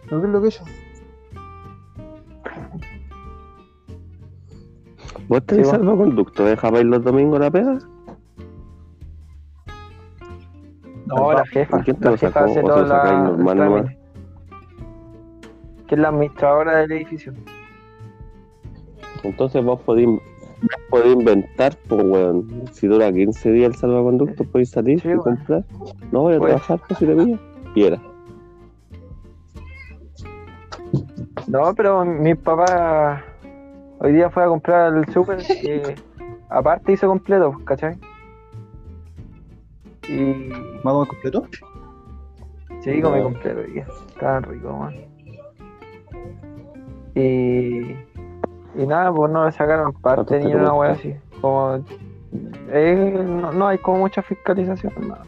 ¿No 0.09 0.19
qué 0.21 0.27
es 0.27 0.33
lo 0.33 0.41
que 0.41 0.49
yo? 0.49 0.63
¿Vos 5.27 5.45
tenés 5.45 5.67
Sí, 5.67 5.71
salvoconducto? 5.71 6.45
¿Dejabais 6.45 6.85
los 6.85 7.03
domingos 7.03 7.39
la 7.39 7.49
pega? 7.49 7.77
No, 11.05 11.33
la 11.33 11.45
jefa. 11.45 11.79
¿Y 11.79 11.83
quién 11.83 11.97
te 11.97 12.05
La 12.05 12.11
lo 12.11 12.17
jefa 12.17 12.31
sacó? 12.39 12.51
hace 12.51 12.59
¿O 12.59 12.63
te 12.63 12.67
todo 12.69 12.81
lo 12.81 12.87
sacáis 12.87 13.19
normal 13.19 13.57
nomás? 13.57 13.85
Que 15.87 15.95
es 15.95 16.01
la 16.01 16.09
administradora 16.09 16.77
del 16.77 16.91
edificio. 16.91 17.33
Entonces 19.23 19.63
vos 19.63 19.79
podés, 19.81 20.05
vos 20.07 20.21
podés 20.89 21.13
inventar, 21.13 21.75
pues, 21.87 22.03
weón. 22.03 22.63
Si 22.71 22.87
dura 22.87 23.11
15 23.11 23.51
días 23.51 23.73
el 23.73 23.75
salvoconducto, 23.79 24.43
podéis 24.45 24.69
salir 24.71 24.99
Sí, 25.01 25.09
y 25.09 25.15
comprar. 25.17 25.63
No 26.11 26.21
voy 26.21 26.35
a 26.35 26.39
Pues. 26.39 26.49
trabajar, 26.51 26.79
pues, 26.87 26.99
si 26.99 27.05
te 27.05 27.15
pillo. 27.15 27.39
Y 27.75 27.83
era. 27.85 27.99
No, 31.47 31.73
pero 31.75 32.05
mi 32.05 32.35
papá 32.35 33.23
hoy 33.99 34.13
día 34.13 34.29
fue 34.29 34.43
a 34.43 34.47
comprar 34.47 34.95
el 34.95 35.05
súper 35.13 35.39
y 35.41 35.81
aparte 36.49 36.93
hizo 36.93 37.07
completo, 37.07 37.57
¿cachai? 37.65 37.95
Y 40.07 40.49
¿Vamos 40.83 41.07
completo? 41.07 41.47
sí, 42.81 43.01
comí 43.01 43.21
completo 43.21 43.59
hoy 43.59 43.71
día. 43.71 43.87
Estaba 44.09 44.39
rico, 44.41 44.73
man. 44.73 44.93
Y, 47.15 47.95
y 48.75 48.85
nada, 48.85 49.11
pues 49.13 49.31
no 49.31 49.51
sacaron 49.51 49.93
parte 49.93 50.25
¿Cuánto 50.39 50.47
ni 50.47 50.53
una 50.55 50.73
wea 50.73 50.91
así. 50.91 51.15
Como, 51.41 51.83
eh, 52.69 53.23
no, 53.25 53.51
no 53.51 53.67
hay 53.67 53.77
como 53.77 53.99
mucha 53.99 54.21
fiscalización, 54.21 54.93
nada. 55.07 55.23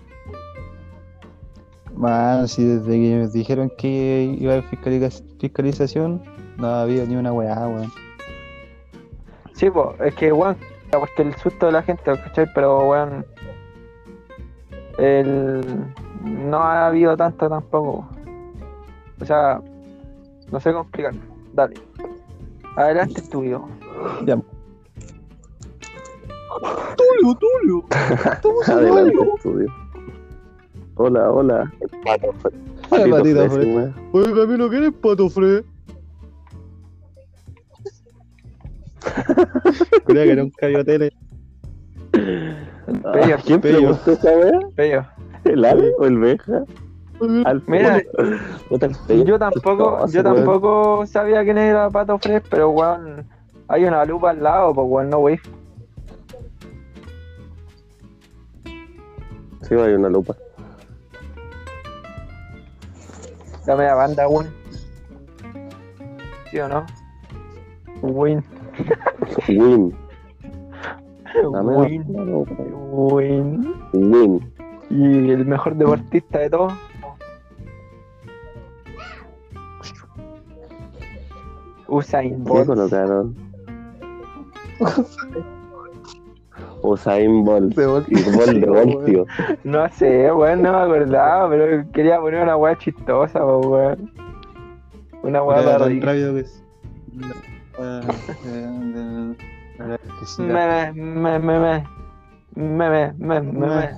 Man, 1.96 2.48
si 2.48 2.64
desde 2.66 2.92
que 2.92 3.16
me 3.16 3.28
dijeron 3.28 3.72
que 3.78 4.36
iba 4.40 4.54
a 4.54 4.58
haber 4.58 4.70
fiscaliza- 4.70 5.24
fiscalización, 5.40 6.22
no 6.58 6.68
había 6.68 7.06
ni 7.06 7.16
una 7.16 7.32
weá, 7.32 7.68
weón. 7.68 7.92
Sí, 9.54 9.70
pues, 9.70 9.88
es 10.02 10.14
que, 10.16 10.32
weón, 10.34 10.58
porque 10.92 11.22
el 11.22 11.34
susto 11.36 11.68
de 11.68 11.72
la 11.72 11.84
gente, 11.84 12.04
¿cachai? 12.04 12.48
Pero, 12.54 12.88
weón, 12.88 13.26
el... 14.98 15.62
no 16.24 16.58
ha 16.58 16.88
habido 16.88 17.16
tanto 17.16 17.48
tampoco. 17.48 18.08
O 19.22 19.26
sea, 19.26 19.62
no 20.52 20.60
sé 20.60 20.72
cómo 20.72 20.84
explicarlo. 20.84 21.22
Dale. 21.54 21.76
Adelante, 22.76 23.22
estudio. 23.22 23.68
Ya. 24.26 24.38
Tulio, 26.98 27.36
Tulio. 27.40 27.86
Adelante, 28.68 29.18
estudio. 29.38 29.68
Hola, 30.96 31.32
hola. 31.32 31.72
Pato, 32.06 32.32
fre- 32.34 32.54
patito 32.90 33.10
patito 33.18 33.40
fresa, 33.50 33.56
fre- 33.56 33.76
weón. 33.76 33.94
Oye, 34.14 34.34
Camilo, 34.34 34.70
¿qué 34.70 34.78
eres 34.78 34.94
pato 34.94 35.30
fre? 35.30 35.64
Creo 40.06 40.24
que 40.24 40.32
era 40.32 40.44
un 40.44 40.50
cayotele. 40.52 41.12
Pello, 42.12 42.56
Ah, 43.04 43.42
¿Quién 43.46 43.62
pello. 43.62 43.78
preguntó 43.80 44.12
esa 44.12 44.32
weá? 44.38 44.60
pello. 44.76 45.06
¿El 45.44 45.66
Ale 45.66 45.92
o 46.00 46.06
el 46.06 46.18
Beja? 46.18 46.64
Al 47.46 47.64
Mira, 47.68 48.02
yo 49.26 49.40
tampoco, 49.40 50.06
yo 50.08 50.22
weón. 50.22 50.36
tampoco 50.36 51.06
sabía 51.06 51.44
quién 51.44 51.58
era 51.58 51.90
Pato 51.90 52.18
Fresh, 52.20 52.44
pero, 52.50 52.72
weón, 52.72 53.26
hay 53.68 53.86
una 53.86 54.04
lupa 54.06 54.32
al 54.32 54.44
lado, 54.44 54.74
pues, 54.74 54.88
weón, 54.90 55.10
no, 55.10 55.20
wey. 55.20 55.40
Sí, 59.62 59.74
hay 59.76 59.94
una 59.94 60.10
lupa. 60.10 60.36
Dame 63.66 63.86
la 63.86 63.96
banda, 63.96 64.28
Win. 64.28 64.48
¿Sí 66.52 66.60
o 66.60 66.68
no? 66.68 66.86
Win. 68.02 68.44
Win. 69.48 69.96
Dame 71.52 71.76
Win. 71.78 72.04
Win. 72.92 73.76
Win. 73.94 74.54
Y 74.92 75.32
el 75.32 75.46
mejor 75.46 75.76
deportista 75.76 76.40
de 76.40 76.50
todos. 76.52 76.74
Usain 81.96 82.44
Bolt. 82.44 82.62
¿Qué 82.62 82.68
colocaron? 82.68 83.36
Usain 86.82 87.46
Bolt. 87.46 87.74
De 87.76 87.86
Bolt. 87.88 88.08
de 88.08 88.66
Bolt, 88.68 89.06
tío. 89.06 89.26
No 89.64 89.90
sé, 89.90 90.32
weón, 90.32 90.62
no 90.62 90.74
me 90.74 90.78
acordaba, 90.80 91.50
pero 91.50 91.90
quería 91.92 92.20
poner 92.20 92.44
una 92.44 92.58
weá 92.58 92.78
chistosa, 92.78 93.46
weón. 93.46 94.12
Una 95.24 95.42
weá 95.42 95.64
para 95.64 95.86
reír. 95.86 96.04
Meme, 100.38 100.94
meme, 100.94 101.40
meme. 101.40 101.88
Meme, 102.56 103.14
meme, 103.18 103.52
meme. 103.52 103.90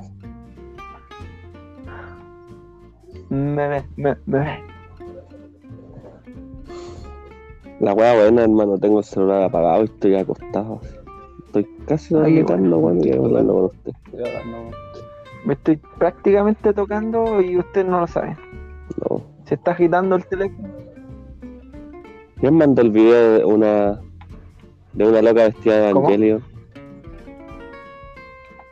Meme, 3.29 3.83
meme, 3.97 4.17
meme. 4.25 4.66
La 7.79 7.93
weá 7.93 8.15
buena, 8.15 8.43
hermano. 8.43 8.77
Tengo 8.77 8.99
el 8.99 9.05
celular 9.05 9.43
apagado 9.43 9.81
y 9.83 9.85
estoy 9.85 10.15
acostado. 10.15 10.81
Estoy 11.45 11.67
casi 11.87 12.13
dormitando, 12.13 12.77
weón, 12.79 13.05
y 13.05 13.11
hablando 13.11 13.53
con 13.53 13.65
usted. 13.65 13.91
Me 15.45 15.53
estoy 15.53 15.79
prácticamente 15.97 16.73
tocando 16.73 17.41
y 17.41 17.57
usted 17.57 17.85
no 17.85 18.01
lo 18.01 18.07
sabe. 18.07 18.35
No. 19.09 19.21
Se 19.45 19.55
está 19.55 19.71
agitando 19.71 20.15
el 20.15 20.25
teléfono. 20.25 20.67
¿Quién 22.39 22.55
mandó 22.55 22.81
el 22.81 22.91
video 22.91 23.33
de 23.39 23.45
una 23.45 23.99
de 24.93 25.07
una 25.07 25.21
loca 25.21 25.43
vestida 25.45 25.79
de 25.87 25.91
¿Cómo? 25.93 26.07
Evangelio? 26.07 26.41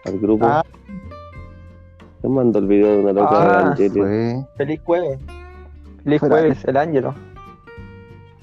Al 0.05 0.19
grupo. 0.19 0.45
Ah. 0.47 0.63
¿Quién 2.21 2.33
mandó 2.33 2.59
el 2.59 2.67
video 2.67 2.91
de 2.91 2.99
una 2.99 3.13
loca 3.13 3.39
de 3.39 3.45
Ah, 3.47 3.59
Evangelio? 3.61 4.03
Fue. 4.03 4.45
Feliz 4.57 4.81
jueves. 4.83 5.19
Feliz 6.03 6.19
jueves, 6.19 6.65
el 6.65 6.77
ángelo. 6.77 7.15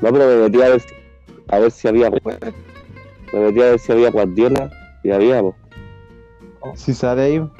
No, 0.02 0.10
pero 0.12 0.26
me 0.26 0.36
metí 0.36 0.60
a 0.60 0.68
ver, 0.68 0.80
si- 0.80 0.94
a 1.48 1.58
ver 1.58 1.70
si 1.70 1.88
había. 1.88 2.10
Me 2.10 3.40
metí 3.40 3.60
a 3.62 3.70
ver 3.70 3.78
si 3.78 3.92
había 3.92 4.10
Guardiola 4.10 4.70
y 5.02 5.10
había, 5.10 5.40
po. 5.40 5.54
Si 6.74 6.92
sale 6.92 7.22
ahí, 7.22 7.50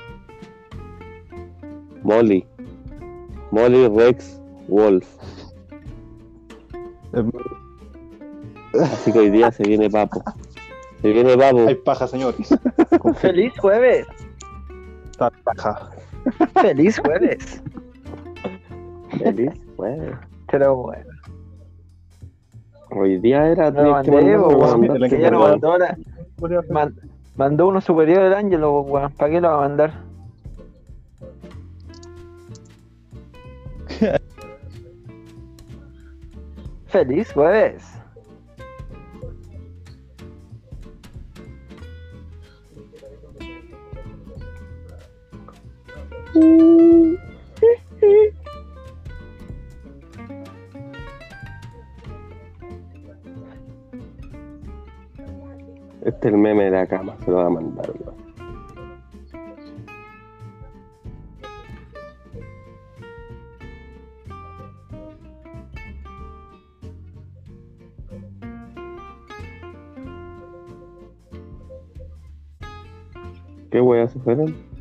Molly. 2.03 2.47
Molly 3.51 3.88
Rex 3.88 4.40
Wolf. 4.68 5.07
Así 8.80 9.12
que 9.12 9.18
hoy 9.18 9.30
día 9.30 9.51
se 9.53 9.64
viene 9.64 9.90
papo. 9.90 10.22
Se 11.03 11.12
viene 11.12 11.36
papo. 11.36 11.66
hay 11.68 11.74
paja, 11.74 12.07
señores. 12.07 12.49
Feliz 13.18 13.53
jueves. 13.59 14.07
Está 15.11 15.30
paja. 15.45 15.90
Feliz 16.61 16.99
jueves. 16.99 17.62
Feliz, 19.18 19.53
bueno. 19.76 20.18
Pero 20.51 20.76
bueno. 20.76 21.11
Hoy 22.95 23.18
era. 23.24 23.70
No, 23.70 24.03
mandé, 26.70 26.95
mandó, 27.34 27.68
uno 27.68 27.80
superior 27.80 28.24
el 28.24 28.34
Ángelo, 28.34 28.84
¿Para 29.16 29.30
qué 29.30 29.40
lo 29.40 29.49
va 29.49 29.55
a 29.55 29.68
mandar? 29.68 29.93
Feliz 36.86 37.32
jueves. 37.32 37.91
¿Qué 73.70 73.80
weas 73.80 74.12
se 74.12 74.20
fueron? 74.20 74.71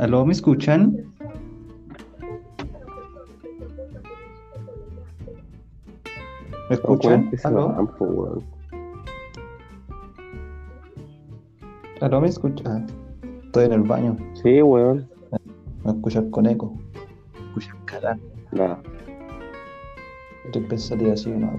¿Aló, 0.00 0.24
me 0.24 0.32
escuchan? 0.32 0.96
¿Me 6.70 6.74
escuchan? 6.74 7.30
¿Aló? 7.44 7.92
¿Aló, 12.00 12.20
me 12.22 12.28
escuchan? 12.28 12.86
Estoy 13.44 13.66
en 13.66 13.72
el 13.74 13.82
baño. 13.82 14.16
Sí, 14.42 14.62
weón. 14.62 15.06
Me 15.84 15.90
escuchas 15.90 16.24
con 16.30 16.46
eco. 16.46 16.72
Me 17.34 17.46
escuchas 17.48 17.76
cara. 17.84 18.18
Nada. 18.52 18.80
Estoy 20.46 20.62
pensando 20.62 21.12
así, 21.12 21.28
no 21.28 21.52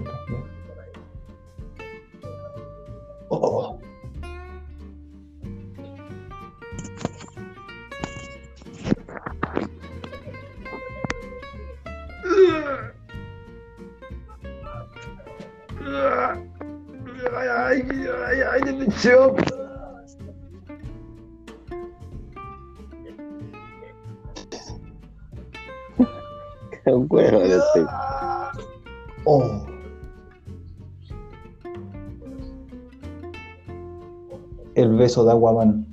peso 35.12 35.26
de 35.26 35.30
agua 35.30 35.50
a 35.50 35.54
mano. 35.54 35.84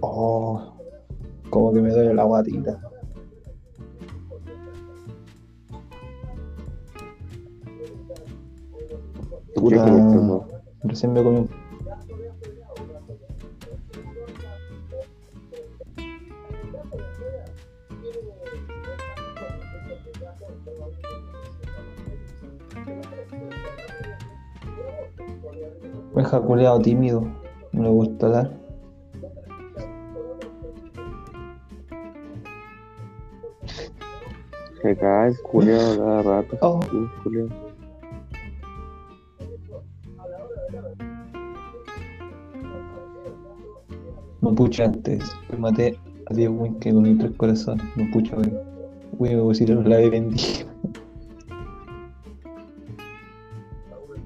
Oh, 0.00 0.74
como 1.50 1.72
que 1.74 1.80
me 1.82 1.90
duele 1.90 2.14
la 2.14 2.24
guatita. 2.24 2.80
Puta, 9.54 9.84
recién 10.84 11.12
me 11.12 11.22
comí 11.22 11.40
un 11.40 11.48
Un 26.14 26.24
jaculeado 26.24 26.78
tímido, 26.80 27.26
no 27.72 27.82
le 27.82 27.88
gusta 27.88 28.28
dar. 28.28 28.62
Se 34.82 34.96
cae 34.96 35.28
el 35.28 35.38
culiao 35.42 35.96
cada 35.96 36.22
rato. 36.22 36.58
Oh. 36.60 36.80
No 44.40 44.54
pucha 44.56 44.86
antes, 44.86 45.24
me 45.50 45.58
maté 45.58 45.96
a 46.26 46.34
10 46.34 46.50
win 46.50 46.74
que 46.80 46.92
con 46.92 47.04
mis 47.04 47.16
tres 47.18 47.30
corazones. 47.36 47.86
No 47.96 48.10
pucha 48.12 48.36
hoy. 48.36 48.52
Güey, 49.12 49.36
me 49.36 49.42
pusieron 49.42 49.88
la 49.88 49.98
vendí. 49.98 50.36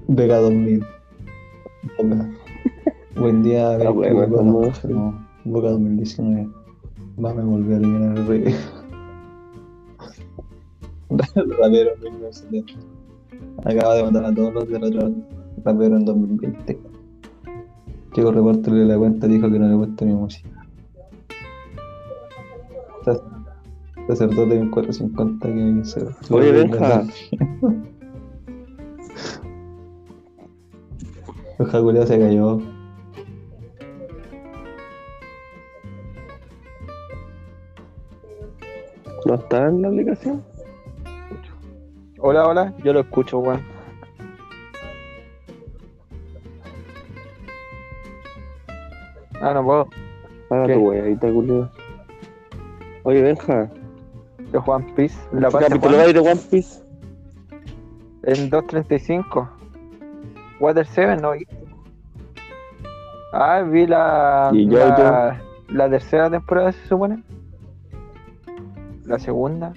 Vega 0.07 0.37
2000. 0.37 0.96
Buen 3.15 3.41
día, 3.43 3.71
Ah, 3.71 3.89
bueno, 3.89 4.25
Boca, 4.53 4.79
no, 4.87 5.27
Boca 5.45 5.69
2019. 5.71 6.47
Va, 7.23 7.33
me 7.33 7.43
volvió 7.43 7.75
a 7.75 7.79
eliminar 7.79 8.17
el 8.17 8.27
rey. 8.27 8.43
Rapero 11.09 11.91
1970. 12.03 12.73
Acaba 13.65 13.95
de 13.95 14.03
matar 14.03 14.25
a 14.25 14.33
todos 14.35 14.53
los 14.53 14.69
del 14.69 14.83
otro 14.83 15.11
rapero 15.63 15.97
en 15.97 16.05
2020. 16.05 16.79
Chico 18.13 18.31
reportero 18.31 18.75
de 18.75 18.85
la 18.85 18.97
cuenta 18.97 19.27
dijo 19.27 19.49
que 19.51 19.57
no 19.59 19.67
le 19.67 19.73
gusta 19.75 20.05
mi 20.05 20.13
música. 20.13 20.49
Sac- 23.03 23.23
Sacerdote 24.07 24.59
1450 24.59 25.47
que 25.47 25.81
se 25.85 26.05
Oye, 26.33 26.51
Benja. 26.51 27.03
Benja 31.57 31.81
culiao 31.81 32.05
se 32.05 32.19
cayó. 32.19 32.61
¿No 39.25 39.33
está 39.33 39.67
en 39.67 39.81
la 39.81 39.87
aplicación? 39.87 40.43
Hola, 42.19 42.47
hola, 42.47 42.73
yo 42.83 42.93
lo 42.93 42.99
escucho, 42.99 43.39
weón. 43.39 43.61
Ah, 49.41 49.53
no 49.53 49.63
puedo. 49.63 49.87
Paga 50.49 50.67
¿Qué? 50.67 50.73
tu 50.73 50.79
weadita, 50.79 51.31
culiao. 51.31 51.69
Oye, 53.03 53.21
Benja. 53.21 53.69
De 54.51 54.59
Juan 54.59 54.85
Piece. 54.95 55.17
La 55.31 55.47
¿Qué 55.47 55.53
parte 55.53 55.67
capítulo 55.69 55.97
de 55.97 56.19
One 56.19 56.41
Piece? 56.49 56.83
En 58.23 58.49
2.35. 58.51 59.56
Water 60.59 60.85
7 60.85 61.17
no 61.21 61.31
vi. 61.31 61.45
Ah, 63.33 63.61
vi 63.61 63.85
la, 63.85 64.49
¿Y 64.53 64.67
yo, 64.67 64.79
la, 64.79 65.41
la 65.69 65.89
tercera 65.89 66.29
temporada, 66.29 66.71
se 66.71 66.87
supone. 66.87 67.23
La 69.05 69.19
segunda. 69.19 69.73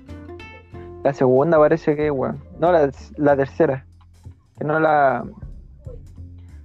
La 1.03 1.13
segunda 1.13 1.59
parece 1.59 1.97
que, 1.97 2.11
weón. 2.11 2.39
No, 2.59 2.73
la, 2.73 2.91
la 3.17 3.37
tercera. 3.37 3.85
Que 4.59 4.65
no 4.65 4.79
la. 4.79 5.25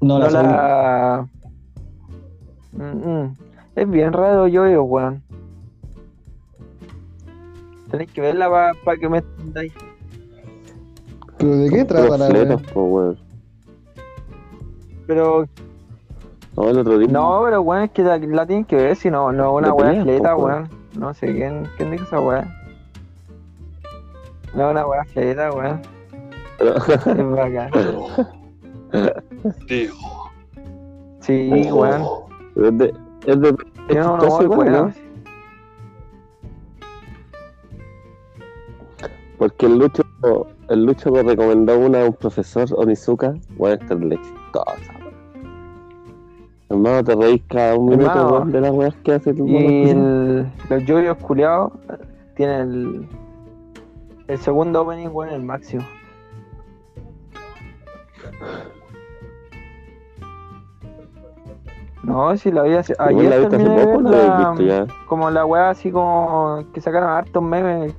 No, 0.01 0.19
No 0.19 0.29
la 0.29 0.43
la. 0.43 1.27
Mm, 2.73 3.09
mm. 3.09 3.37
Es 3.75 3.89
bien 3.89 4.13
raro 4.13 4.47
yo, 4.47 4.67
yo, 4.67 4.83
weón. 4.83 5.23
Tenéis 7.89 8.11
que 8.11 8.21
verla 8.21 8.73
para 8.83 8.97
que 8.97 9.09
me 9.09 9.17
entendáis. 9.19 9.73
¿Pero 11.37 11.57
de 11.57 11.69
qué 11.69 11.85
trata 11.85 12.17
la 12.17 12.57
weón. 12.73 13.24
Pero 15.07 15.45
No, 16.55 16.69
el 16.69 16.79
otro 16.79 16.97
día. 16.97 17.07
No, 17.09 17.41
pero 17.43 17.61
weón, 17.61 17.83
es 17.83 17.91
que 17.91 18.03
la, 18.03 18.17
la 18.17 18.45
tienen 18.45 18.65
que 18.65 18.75
ver, 18.75 18.95
si 18.95 19.09
no, 19.09 19.31
no 19.31 19.53
una 19.53 19.73
weá 19.73 20.01
fleta, 20.03 20.35
weón. 20.35 20.69
No 20.97 21.13
sé 21.13 21.33
quién, 21.33 21.67
quién 21.77 21.91
dijo 21.91 22.05
esa 22.05 22.19
weá. 22.19 22.47
No, 24.53 24.71
una 24.71 24.85
weá 24.85 25.03
fleta, 25.05 25.51
weón. 25.51 25.81
Es 26.59 27.17
bacán. 27.31 27.71
Sí, 31.19 31.49
weón. 31.71 32.03
Es 32.55 32.77
de. 32.77 32.93
Es 33.25 33.41
de. 33.41 33.55
Humor 33.89 34.43
igual, 34.43 34.47
bueno. 34.47 34.87
¿no? 34.87 34.93
Porque 39.37 39.65
el 39.65 39.77
Lucho, 39.77 40.03
el 40.69 40.85
Lucho 40.85 41.11
me 41.11 41.23
recomendó 41.23 41.77
una 41.79 42.01
a 42.01 42.05
un 42.05 42.13
profesor, 42.13 42.67
Onizuka, 42.75 43.33
bueno, 43.57 43.75
esta 43.81 43.93
es. 43.93 44.19
Hermano, 46.69 47.03
te 47.03 47.15
reís 47.15 47.43
cada 47.47 47.75
un 47.77 47.85
minuto 47.89 48.09
Hermano, 48.09 48.31
weón, 48.33 48.51
de 48.51 48.61
las 48.61 48.71
weas 48.71 48.95
que 49.03 49.11
hace 49.13 49.33
mono 49.33 49.69
Y 49.69 49.89
el, 49.89 50.47
los 50.69 50.85
yoyos 50.85 51.17
culiados 51.17 51.71
tienen 52.35 52.59
el, 52.61 53.07
el 54.27 54.37
segundo 54.39 54.81
opening, 54.81 55.09
weón, 55.13 55.33
el 55.33 55.43
máximo. 55.43 55.83
No, 62.03 62.35
si 62.37 62.51
la 62.51 62.63
vi 62.63 62.73
hace, 62.75 62.93
ayer 62.99 63.29
la 63.29 63.37
viste 63.37 63.55
hace 63.55 63.57
terminé 63.57 63.79
de 63.79 63.85
poco, 63.87 64.03
ver 64.03 64.11
la 64.11 64.17
habéis 64.17 64.29
la- 64.29 64.49
visto 64.51 64.63
ya. 64.93 65.05
como 65.07 65.31
la 65.31 65.45
weá 65.45 65.69
así 65.71 65.91
como 65.91 66.63
que 66.73 66.79
sacaron 66.81 67.09
hartos 67.09 67.41
memes 67.41 67.95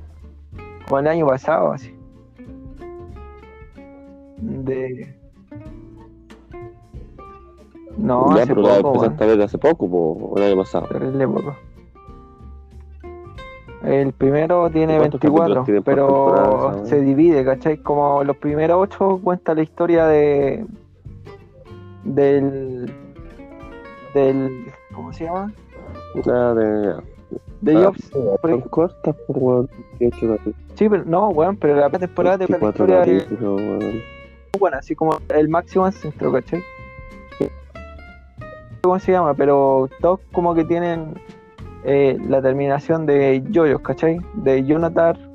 como 0.86 1.00
el 1.00 1.08
año 1.08 1.26
pasado 1.26 1.72
así 1.72 1.95
de 4.39 5.14
no 7.97 8.28
ya, 8.37 8.43
hace 8.43 8.55
pero 8.55 8.62
la 8.62 8.76
poco 8.76 8.95
empezaste 8.95 9.24
a 9.24 9.26
ver 9.26 9.43
hace 9.43 9.59
poco, 9.59 9.91
po, 9.91 10.34
el 10.37 10.43
año 10.43 10.57
pasado. 10.57 10.87
weón. 10.91 11.01
terrible 11.01 11.28
poco 11.28 11.57
el 13.82 14.12
primero 14.12 14.68
tiene 14.70 14.99
¿Cuántos 14.99 15.20
24 15.20 15.64
capítulos 15.64 15.64
tiene 15.64 15.80
por 15.80 15.95
temporada, 15.95 16.72
pero 16.72 16.87
se 16.87 17.01
divide 17.01 17.45
¿cachai? 17.45 17.78
como 17.78 18.24
los 18.24 18.37
primeros 18.37 18.78
8 18.80 19.20
cuenta 19.22 19.55
la 19.55 19.62
historia 19.62 20.07
de 20.07 20.66
del 22.05 22.93
del 24.14 24.66
¿cómo 24.95 25.12
se 25.12 25.24
llama? 25.24 25.53
De. 26.14 26.95
de 27.61 27.76
Ah, 27.76 27.84
Jobs. 27.84 28.11
Son 28.11 28.61
cortas, 28.62 29.14
por 29.26 29.39
weón. 29.39 29.70
18 29.99 30.32
capítulos, 30.37 30.57
Sí, 30.74 30.89
pero 30.89 31.05
no, 31.05 31.28
weón, 31.28 31.57
pero 31.57 31.76
la 31.76 31.89
primera 31.89 32.07
temporada 32.07 32.39
de 32.39 32.47
la 32.49 32.59
24 32.59 32.84
historia 32.84 33.05
buena, 34.59 34.78
así 34.78 34.94
como 34.94 35.18
el 35.28 35.48
máximo 35.48 35.86
en 35.86 35.92
centro, 35.92 36.32
¿cachai? 36.32 36.62
¿Cómo 38.82 38.98
se 39.00 39.12
llama? 39.12 39.34
Pero 39.34 39.88
todos 40.00 40.20
como 40.32 40.54
que 40.54 40.64
tienen 40.64 41.14
eh, 41.84 42.16
la 42.28 42.40
terminación 42.40 43.04
de 43.07 43.42
yoyos, 43.50 43.80
¿cachai? 43.80 44.18
De 44.34 44.64
Jonathan. 44.64 45.26